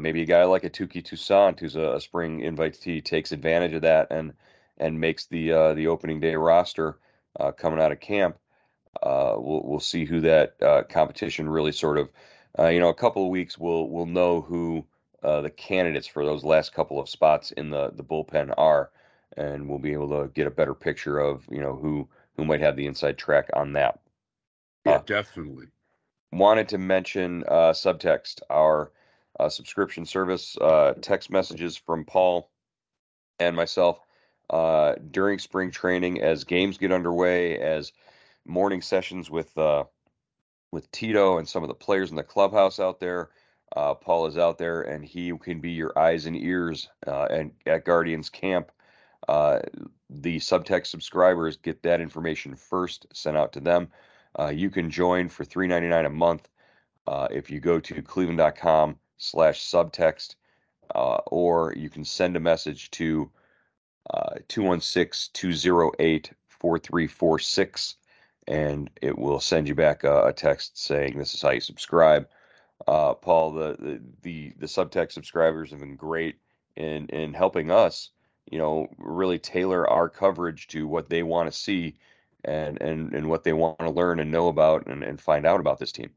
maybe 0.00 0.22
a 0.22 0.26
guy 0.26 0.44
like 0.44 0.64
a 0.64 0.70
Touki 0.70 1.04
Toussaint, 1.04 1.60
who's 1.60 1.76
a, 1.76 1.92
a 1.96 2.00
spring 2.00 2.40
invitee, 2.40 3.04
takes 3.04 3.30
advantage 3.32 3.74
of 3.74 3.82
that 3.82 4.06
and 4.10 4.32
and 4.78 4.98
makes 4.98 5.26
the 5.26 5.48
the 5.76 5.86
opening 5.86 6.18
day 6.20 6.34
roster 6.34 6.96
coming 7.58 7.78
out 7.80 7.92
of 7.92 8.00
camp 8.00 8.38
uh, 9.02 9.34
we'll 9.36 9.62
we'll 9.64 9.80
see 9.80 10.04
who 10.04 10.20
that 10.20 10.54
uh, 10.62 10.82
competition 10.88 11.48
really 11.48 11.72
sort 11.72 11.98
of, 11.98 12.10
uh, 12.58 12.68
you 12.68 12.80
know, 12.80 12.88
a 12.88 12.94
couple 12.94 13.24
of 13.24 13.30
weeks 13.30 13.58
we'll 13.58 13.88
we'll 13.88 14.06
know 14.06 14.40
who 14.40 14.84
uh, 15.22 15.40
the 15.40 15.50
candidates 15.50 16.06
for 16.06 16.24
those 16.24 16.44
last 16.44 16.74
couple 16.74 17.00
of 17.00 17.08
spots 17.08 17.52
in 17.52 17.70
the 17.70 17.90
the 17.94 18.04
bullpen 18.04 18.52
are, 18.56 18.90
and 19.36 19.68
we'll 19.68 19.78
be 19.78 19.92
able 19.92 20.08
to 20.08 20.28
get 20.34 20.46
a 20.46 20.50
better 20.50 20.74
picture 20.74 21.18
of 21.18 21.46
you 21.50 21.60
know 21.60 21.74
who 21.74 22.08
who 22.36 22.44
might 22.44 22.60
have 22.60 22.76
the 22.76 22.86
inside 22.86 23.18
track 23.18 23.48
on 23.54 23.72
that. 23.72 24.00
Yeah, 24.84 24.92
uh, 24.92 25.02
definitely. 25.06 25.66
Wanted 26.32 26.68
to 26.70 26.78
mention 26.78 27.44
uh, 27.46 27.72
Subtext, 27.72 28.40
our 28.48 28.90
subscription 29.48 30.06
service, 30.06 30.56
text 31.02 31.30
messages 31.30 31.76
from 31.76 32.04
Paul 32.04 32.48
and 33.38 33.56
myself 33.56 33.98
uh, 34.50 34.94
during 35.10 35.38
spring 35.38 35.70
training 35.70 36.20
as 36.20 36.44
games 36.44 36.78
get 36.78 36.92
underway, 36.92 37.58
as 37.58 37.92
morning 38.46 38.82
sessions 38.82 39.30
with 39.30 39.56
uh, 39.56 39.84
with 40.72 40.90
Tito 40.90 41.38
and 41.38 41.48
some 41.48 41.62
of 41.62 41.68
the 41.68 41.74
players 41.74 42.10
in 42.10 42.16
the 42.16 42.22
clubhouse 42.22 42.80
out 42.80 42.98
there. 42.98 43.30
Uh, 43.76 43.94
Paul 43.94 44.26
is 44.26 44.36
out 44.36 44.58
there, 44.58 44.82
and 44.82 45.04
he 45.04 45.32
can 45.38 45.60
be 45.60 45.70
your 45.70 45.96
eyes 45.98 46.26
and 46.26 46.36
ears. 46.36 46.88
Uh, 47.06 47.26
and 47.30 47.52
at 47.66 47.84
Guardians 47.84 48.28
Camp, 48.28 48.70
uh, 49.28 49.60
the 50.10 50.38
subtext 50.38 50.88
subscribers 50.88 51.56
get 51.56 51.82
that 51.82 52.00
information 52.00 52.54
first 52.54 53.06
sent 53.14 53.36
out 53.36 53.52
to 53.52 53.60
them. 53.60 53.88
Uh, 54.38 54.52
you 54.54 54.70
can 54.70 54.90
join 54.90 55.28
for 55.28 55.44
$3.99 55.44 56.06
a 56.06 56.10
month 56.10 56.48
uh, 57.06 57.28
if 57.30 57.50
you 57.50 57.60
go 57.60 57.78
to 57.80 58.02
cleveland.com 58.02 58.96
slash 59.18 59.60
subtext, 59.60 60.36
uh, 60.94 61.18
or 61.26 61.74
you 61.76 61.88
can 61.88 62.04
send 62.04 62.36
a 62.36 62.40
message 62.40 62.90
to 62.90 63.30
216 64.48 65.30
208 65.32 66.32
4346 66.48 67.96
and 68.48 68.90
it 69.00 69.18
will 69.18 69.40
send 69.40 69.68
you 69.68 69.74
back 69.74 70.04
a, 70.04 70.26
a, 70.26 70.32
text 70.32 70.78
saying 70.78 71.16
this 71.16 71.34
is 71.34 71.42
how 71.42 71.50
you 71.50 71.60
subscribe. 71.60 72.28
Uh, 72.88 73.14
Paul, 73.14 73.52
the, 73.52 73.76
the, 73.78 74.00
the 74.22 74.52
the 74.58 74.66
subtext 74.66 75.12
subscribers 75.12 75.70
have 75.70 75.80
been 75.80 75.96
great 75.96 76.36
in 76.76 77.06
in 77.08 77.32
helping 77.32 77.70
us, 77.70 78.10
you 78.50 78.58
know, 78.58 78.88
really 78.98 79.38
tailor 79.38 79.88
our 79.88 80.08
coverage 80.08 80.66
to 80.68 80.88
what 80.88 81.08
they 81.08 81.22
want 81.22 81.50
to 81.50 81.56
see 81.56 81.96
and 82.44 82.80
and 82.82 83.14
and 83.14 83.28
what 83.28 83.44
they 83.44 83.52
want 83.52 83.78
to 83.78 83.90
learn 83.90 84.18
and 84.18 84.30
know 84.30 84.48
about 84.48 84.86
and, 84.86 85.04
and 85.04 85.20
find 85.20 85.46
out 85.46 85.60
about 85.60 85.78
this 85.78 85.92
team. 85.92 86.10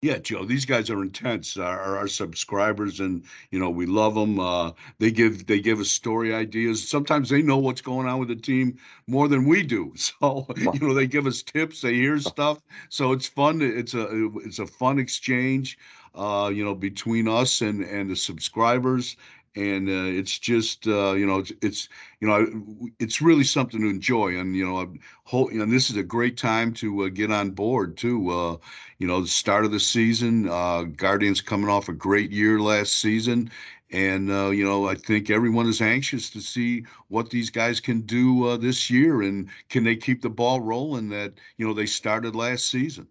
Yeah, 0.00 0.18
Joe, 0.18 0.44
these 0.44 0.64
guys 0.64 0.90
are 0.90 1.02
intense. 1.02 1.56
Our, 1.56 1.96
our 1.96 2.06
subscribers, 2.06 3.00
and 3.00 3.24
you 3.50 3.58
know 3.58 3.68
we 3.68 3.84
love 3.84 4.14
them. 4.14 4.38
Uh, 4.38 4.70
they 5.00 5.10
give 5.10 5.46
they 5.48 5.58
give 5.58 5.80
us 5.80 5.90
story 5.90 6.32
ideas. 6.32 6.88
Sometimes 6.88 7.28
they 7.28 7.42
know 7.42 7.58
what's 7.58 7.80
going 7.80 8.06
on 8.06 8.20
with 8.20 8.28
the 8.28 8.36
team 8.36 8.78
more 9.08 9.26
than 9.26 9.44
we 9.44 9.62
do. 9.64 9.92
So 9.96 10.46
you 10.56 10.78
know 10.78 10.94
they 10.94 11.08
give 11.08 11.26
us 11.26 11.42
tips. 11.42 11.80
They 11.80 11.94
hear 11.94 12.18
stuff. 12.20 12.60
So 12.90 13.10
it's 13.12 13.26
fun. 13.26 13.60
It's 13.60 13.94
a 13.94 14.30
it's 14.36 14.60
a 14.60 14.66
fun 14.68 15.00
exchange. 15.00 15.76
Uh, 16.14 16.50
you 16.54 16.64
know 16.64 16.76
between 16.76 17.26
us 17.26 17.60
and 17.60 17.82
and 17.82 18.08
the 18.08 18.16
subscribers 18.16 19.16
and 19.58 19.88
uh, 19.88 20.18
it's 20.18 20.38
just 20.38 20.86
uh, 20.86 21.12
you 21.14 21.26
know 21.26 21.38
it's, 21.40 21.52
it's, 21.60 21.88
you 22.20 22.28
know 22.28 22.90
it's 23.00 23.20
really 23.20 23.42
something 23.42 23.80
to 23.80 23.88
enjoy 23.88 24.38
and 24.38 24.54
you 24.54 24.64
know 24.64 24.94
whole 25.24 25.50
this 25.52 25.90
is 25.90 25.96
a 25.96 26.02
great 26.02 26.36
time 26.36 26.72
to 26.72 27.04
uh, 27.04 27.08
get 27.08 27.32
on 27.32 27.50
board 27.50 27.96
too 27.96 28.30
uh, 28.30 28.56
you 28.98 29.06
know 29.06 29.20
the 29.20 29.26
start 29.26 29.64
of 29.64 29.72
the 29.72 29.80
season 29.80 30.48
uh, 30.48 30.82
guardians 30.82 31.40
coming 31.40 31.68
off 31.68 31.88
a 31.88 31.92
great 31.92 32.30
year 32.30 32.60
last 32.60 32.94
season 32.94 33.50
and 33.90 34.30
uh, 34.30 34.50
you 34.50 34.64
know 34.64 34.86
i 34.88 34.94
think 34.94 35.28
everyone 35.28 35.66
is 35.66 35.82
anxious 35.82 36.30
to 36.30 36.40
see 36.40 36.84
what 37.08 37.28
these 37.28 37.50
guys 37.50 37.80
can 37.80 38.00
do 38.02 38.56
this 38.58 38.88
year 38.88 39.22
and 39.22 39.48
can 39.68 39.82
they 39.82 39.96
keep 39.96 40.22
the 40.22 40.30
ball 40.30 40.60
rolling 40.60 41.08
that 41.08 41.32
you 41.56 41.66
know 41.66 41.74
they 41.74 41.86
started 41.86 42.36
last 42.36 42.68
season. 42.68 43.08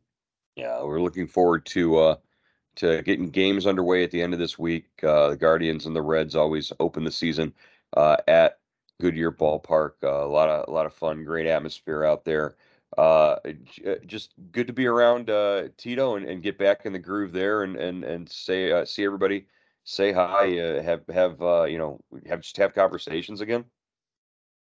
Yeah 0.55 0.81
we're 0.83 1.01
looking 1.01 1.27
forward 1.27 1.65
to 1.67 2.17
to 2.77 3.01
getting 3.03 3.29
games 3.29 3.67
underway 3.67 4.03
at 4.03 4.11
the 4.11 4.21
end 4.21 4.33
of 4.33 4.39
this 4.39 4.57
week. 4.57 4.87
Uh, 5.03 5.29
the 5.29 5.37
Guardians 5.37 5.85
and 5.85 5.95
the 5.95 6.01
Reds 6.01 6.35
always 6.35 6.71
open 6.79 7.03
the 7.03 7.11
season 7.11 7.53
uh, 7.95 8.17
at 8.27 8.59
Goodyear 9.01 9.31
Ballpark. 9.31 9.93
Uh, 10.03 10.25
a 10.25 10.27
lot 10.27 10.49
of 10.49 10.67
a 10.67 10.71
lot 10.71 10.85
of 10.85 10.93
fun, 10.93 11.23
great 11.23 11.47
atmosphere 11.47 12.03
out 12.03 12.23
there. 12.23 12.55
Uh, 12.97 13.35
uh, 13.85 13.95
just 14.05 14.33
good 14.51 14.67
to 14.67 14.73
be 14.73 14.87
around 14.87 15.29
uh, 15.29 15.67
Tito 15.77 16.15
and, 16.15 16.25
and, 16.25 16.41
get 16.41 16.57
back 16.57 16.85
in 16.85 16.93
the 16.93 16.99
groove 16.99 17.33
there 17.33 17.63
and 17.63 17.75
and 17.75 18.03
and 18.03 18.29
say 18.29 18.85
see 18.85 19.03
everybody, 19.03 19.45
say 19.83 20.11
hi, 20.11 20.47
have 20.81 21.05
have 21.07 21.39
you 21.69 21.77
know 21.77 21.99
have 22.27 22.41
just 22.41 22.57
have 22.57 22.73
conversations 22.73 23.41
again. 23.41 23.65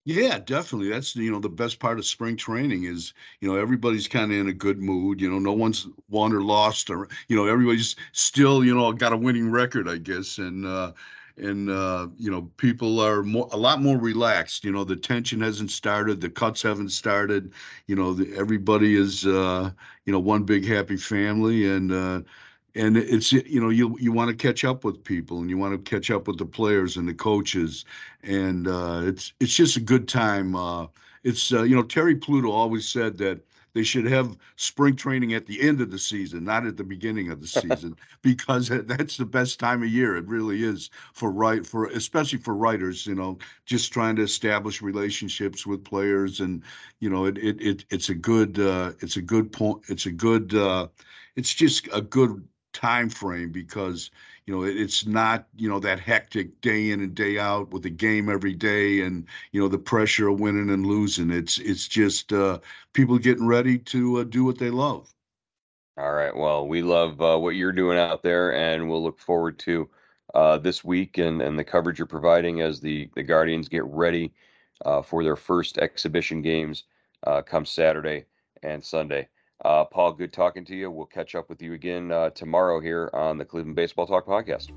Yeah, 0.09 0.39
definitely. 0.39 0.89
That's 0.89 1.15
you 1.17 1.29
know 1.31 1.39
the 1.39 1.49
best 1.49 1.79
part 1.79 1.99
of 1.99 2.05
spring 2.05 2.37
training 2.37 2.85
is 2.85 3.13
you 3.41 3.49
know 3.49 3.57
everybody's 3.59 4.07
kind 4.07 4.31
of 4.31 4.37
in 4.37 4.47
a 4.47 4.53
good 4.53 4.79
mood. 4.79 5.19
You 5.19 5.29
know, 5.29 5.37
no 5.39 5.51
one's 5.51 5.85
won 6.09 6.31
or 6.31 6.41
lost, 6.41 6.89
or 6.89 7.09
you 7.27 7.35
know 7.35 7.45
everybody's 7.45 7.95
still 8.13 8.63
you 8.63 8.73
know 8.73 8.93
got 8.93 9.11
a 9.11 9.17
winning 9.17 9.51
record, 9.51 9.89
I 9.89 9.97
guess, 9.97 10.37
and 10.37 10.65
uh, 10.65 10.93
and 11.35 11.69
uh, 11.69 12.07
you 12.17 12.31
know 12.31 12.43
people 12.55 13.01
are 13.01 13.21
more 13.21 13.49
a 13.51 13.57
lot 13.57 13.81
more 13.81 13.97
relaxed. 13.97 14.63
You 14.63 14.71
know, 14.71 14.85
the 14.85 14.95
tension 14.95 15.41
hasn't 15.41 15.71
started, 15.71 16.21
the 16.21 16.29
cuts 16.29 16.61
haven't 16.61 16.89
started. 16.91 17.51
You 17.87 17.97
know, 17.97 18.13
the, 18.13 18.33
everybody 18.37 18.95
is 18.95 19.25
uh, 19.25 19.71
you 20.05 20.13
know 20.13 20.19
one 20.19 20.43
big 20.43 20.65
happy 20.65 20.95
family, 20.97 21.69
and 21.69 21.91
uh, 21.91 22.21
and 22.77 22.95
it's 22.95 23.33
you 23.33 23.59
know 23.59 23.69
you 23.69 23.97
you 23.99 24.11
want 24.11 24.29
to 24.29 24.35
catch 24.35 24.63
up 24.63 24.83
with 24.83 25.03
people 25.03 25.39
and 25.39 25.49
you 25.49 25.57
want 25.57 25.73
to 25.73 25.89
catch 25.89 26.11
up 26.11 26.27
with 26.27 26.37
the 26.37 26.45
players 26.45 26.95
and 26.95 27.07
the 27.07 27.13
coaches. 27.13 27.85
And 28.23 28.67
uh, 28.67 29.01
it's 29.03 29.33
it's 29.39 29.55
just 29.55 29.77
a 29.77 29.81
good 29.81 30.07
time 30.07 30.55
uh, 30.55 30.87
it's 31.23 31.51
uh, 31.51 31.63
you 31.63 31.75
know 31.75 31.83
terry 31.83 32.15
pluto 32.15 32.51
always 32.51 32.87
said 32.87 33.17
that 33.17 33.41
they 33.73 33.83
should 33.83 34.05
have 34.05 34.37
spring 34.55 34.95
training 34.95 35.33
at 35.33 35.45
the 35.45 35.61
end 35.61 35.81
of 35.81 35.91
the 35.91 35.99
season 35.99 36.43
not 36.43 36.65
at 36.65 36.77
the 36.77 36.83
beginning 36.83 37.31
of 37.31 37.41
the 37.41 37.47
season 37.61 37.95
because 38.21 38.69
that's 38.85 39.17
the 39.17 39.25
best 39.25 39.59
time 39.59 39.83
of 39.83 39.89
year 39.89 40.15
it 40.15 40.25
really 40.27 40.63
is 40.63 40.89
for 41.13 41.31
right 41.31 41.65
for 41.65 41.87
especially 41.87 42.39
for 42.39 42.55
writers 42.55 43.05
you 43.05 43.15
know 43.15 43.37
just 43.65 43.91
trying 43.91 44.15
to 44.15 44.23
establish 44.23 44.81
relationships 44.81 45.65
with 45.65 45.83
players 45.83 46.39
and 46.39 46.63
you 46.99 47.09
know 47.09 47.25
it 47.25 47.37
it, 47.37 47.61
it 47.61 47.85
it's 47.89 48.09
a 48.09 48.15
good 48.15 48.59
uh, 48.59 48.93
it's 49.01 49.17
a 49.17 49.21
good 49.21 49.51
point 49.51 49.83
it's 49.89 50.05
a 50.05 50.11
good 50.11 50.53
uh, 50.53 50.87
it's 51.35 51.53
just 51.53 51.87
a 51.93 52.01
good 52.01 52.47
time 52.77 53.09
frame 53.09 53.51
because 53.51 54.11
you 54.45 54.55
know 54.55 54.63
it, 54.63 54.77
it's 54.77 55.05
not 55.07 55.47
you 55.57 55.69
know 55.69 55.79
that 55.79 55.99
hectic 55.99 56.61
day 56.61 56.91
in 56.91 57.01
and 57.01 57.15
day 57.15 57.39
out 57.39 57.71
with 57.71 57.83
the 57.83 57.89
game 57.89 58.29
every 58.29 58.53
day 58.53 59.01
and 59.01 59.25
you 59.51 59.61
know 59.61 59.67
the 59.67 59.79
pressure 59.79 60.29
of 60.29 60.39
winning 60.39 60.69
and 60.69 60.85
losing. 60.85 61.31
It's 61.31 61.57
it's 61.59 61.87
just 61.87 62.33
uh, 62.33 62.59
people 62.93 63.17
getting 63.19 63.47
ready 63.47 63.77
to 63.79 64.17
uh, 64.19 64.23
do 64.25 64.43
what 64.45 64.59
they 64.59 64.69
love. 64.71 65.13
All 65.97 66.13
right. 66.13 66.35
Well 66.35 66.67
we 66.67 66.81
love 66.83 67.21
uh, 67.21 67.37
what 67.37 67.55
you're 67.55 67.71
doing 67.73 67.97
out 67.97 68.23
there 68.23 68.53
and 68.53 68.89
we'll 68.89 69.03
look 69.03 69.19
forward 69.19 69.59
to 69.59 69.89
uh, 70.33 70.57
this 70.57 70.83
week 70.83 71.17
and, 71.17 71.41
and 71.41 71.57
the 71.57 71.63
coverage 71.63 71.99
you're 71.99 72.07
providing 72.07 72.61
as 72.61 72.79
the, 72.79 73.09
the 73.15 73.23
guardians 73.23 73.67
get 73.69 73.83
ready 73.85 74.33
uh, 74.85 75.01
for 75.01 75.23
their 75.23 75.35
first 75.35 75.77
exhibition 75.79 76.41
games 76.41 76.83
uh, 77.25 77.41
come 77.41 77.65
saturday 77.65 78.25
and 78.63 78.83
sunday 78.83 79.27
uh, 79.65 79.85
Paul, 79.85 80.13
good 80.13 80.33
talking 80.33 80.65
to 80.65 80.75
you. 80.75 80.91
We'll 80.91 81.05
catch 81.05 81.35
up 81.35 81.49
with 81.49 81.61
you 81.61 81.73
again 81.73 82.11
uh, 82.11 82.29
tomorrow 82.31 82.79
here 82.79 83.09
on 83.13 83.37
the 83.37 83.45
Cleveland 83.45 83.75
Baseball 83.75 84.07
Talk 84.07 84.25
podcast. 84.25 84.71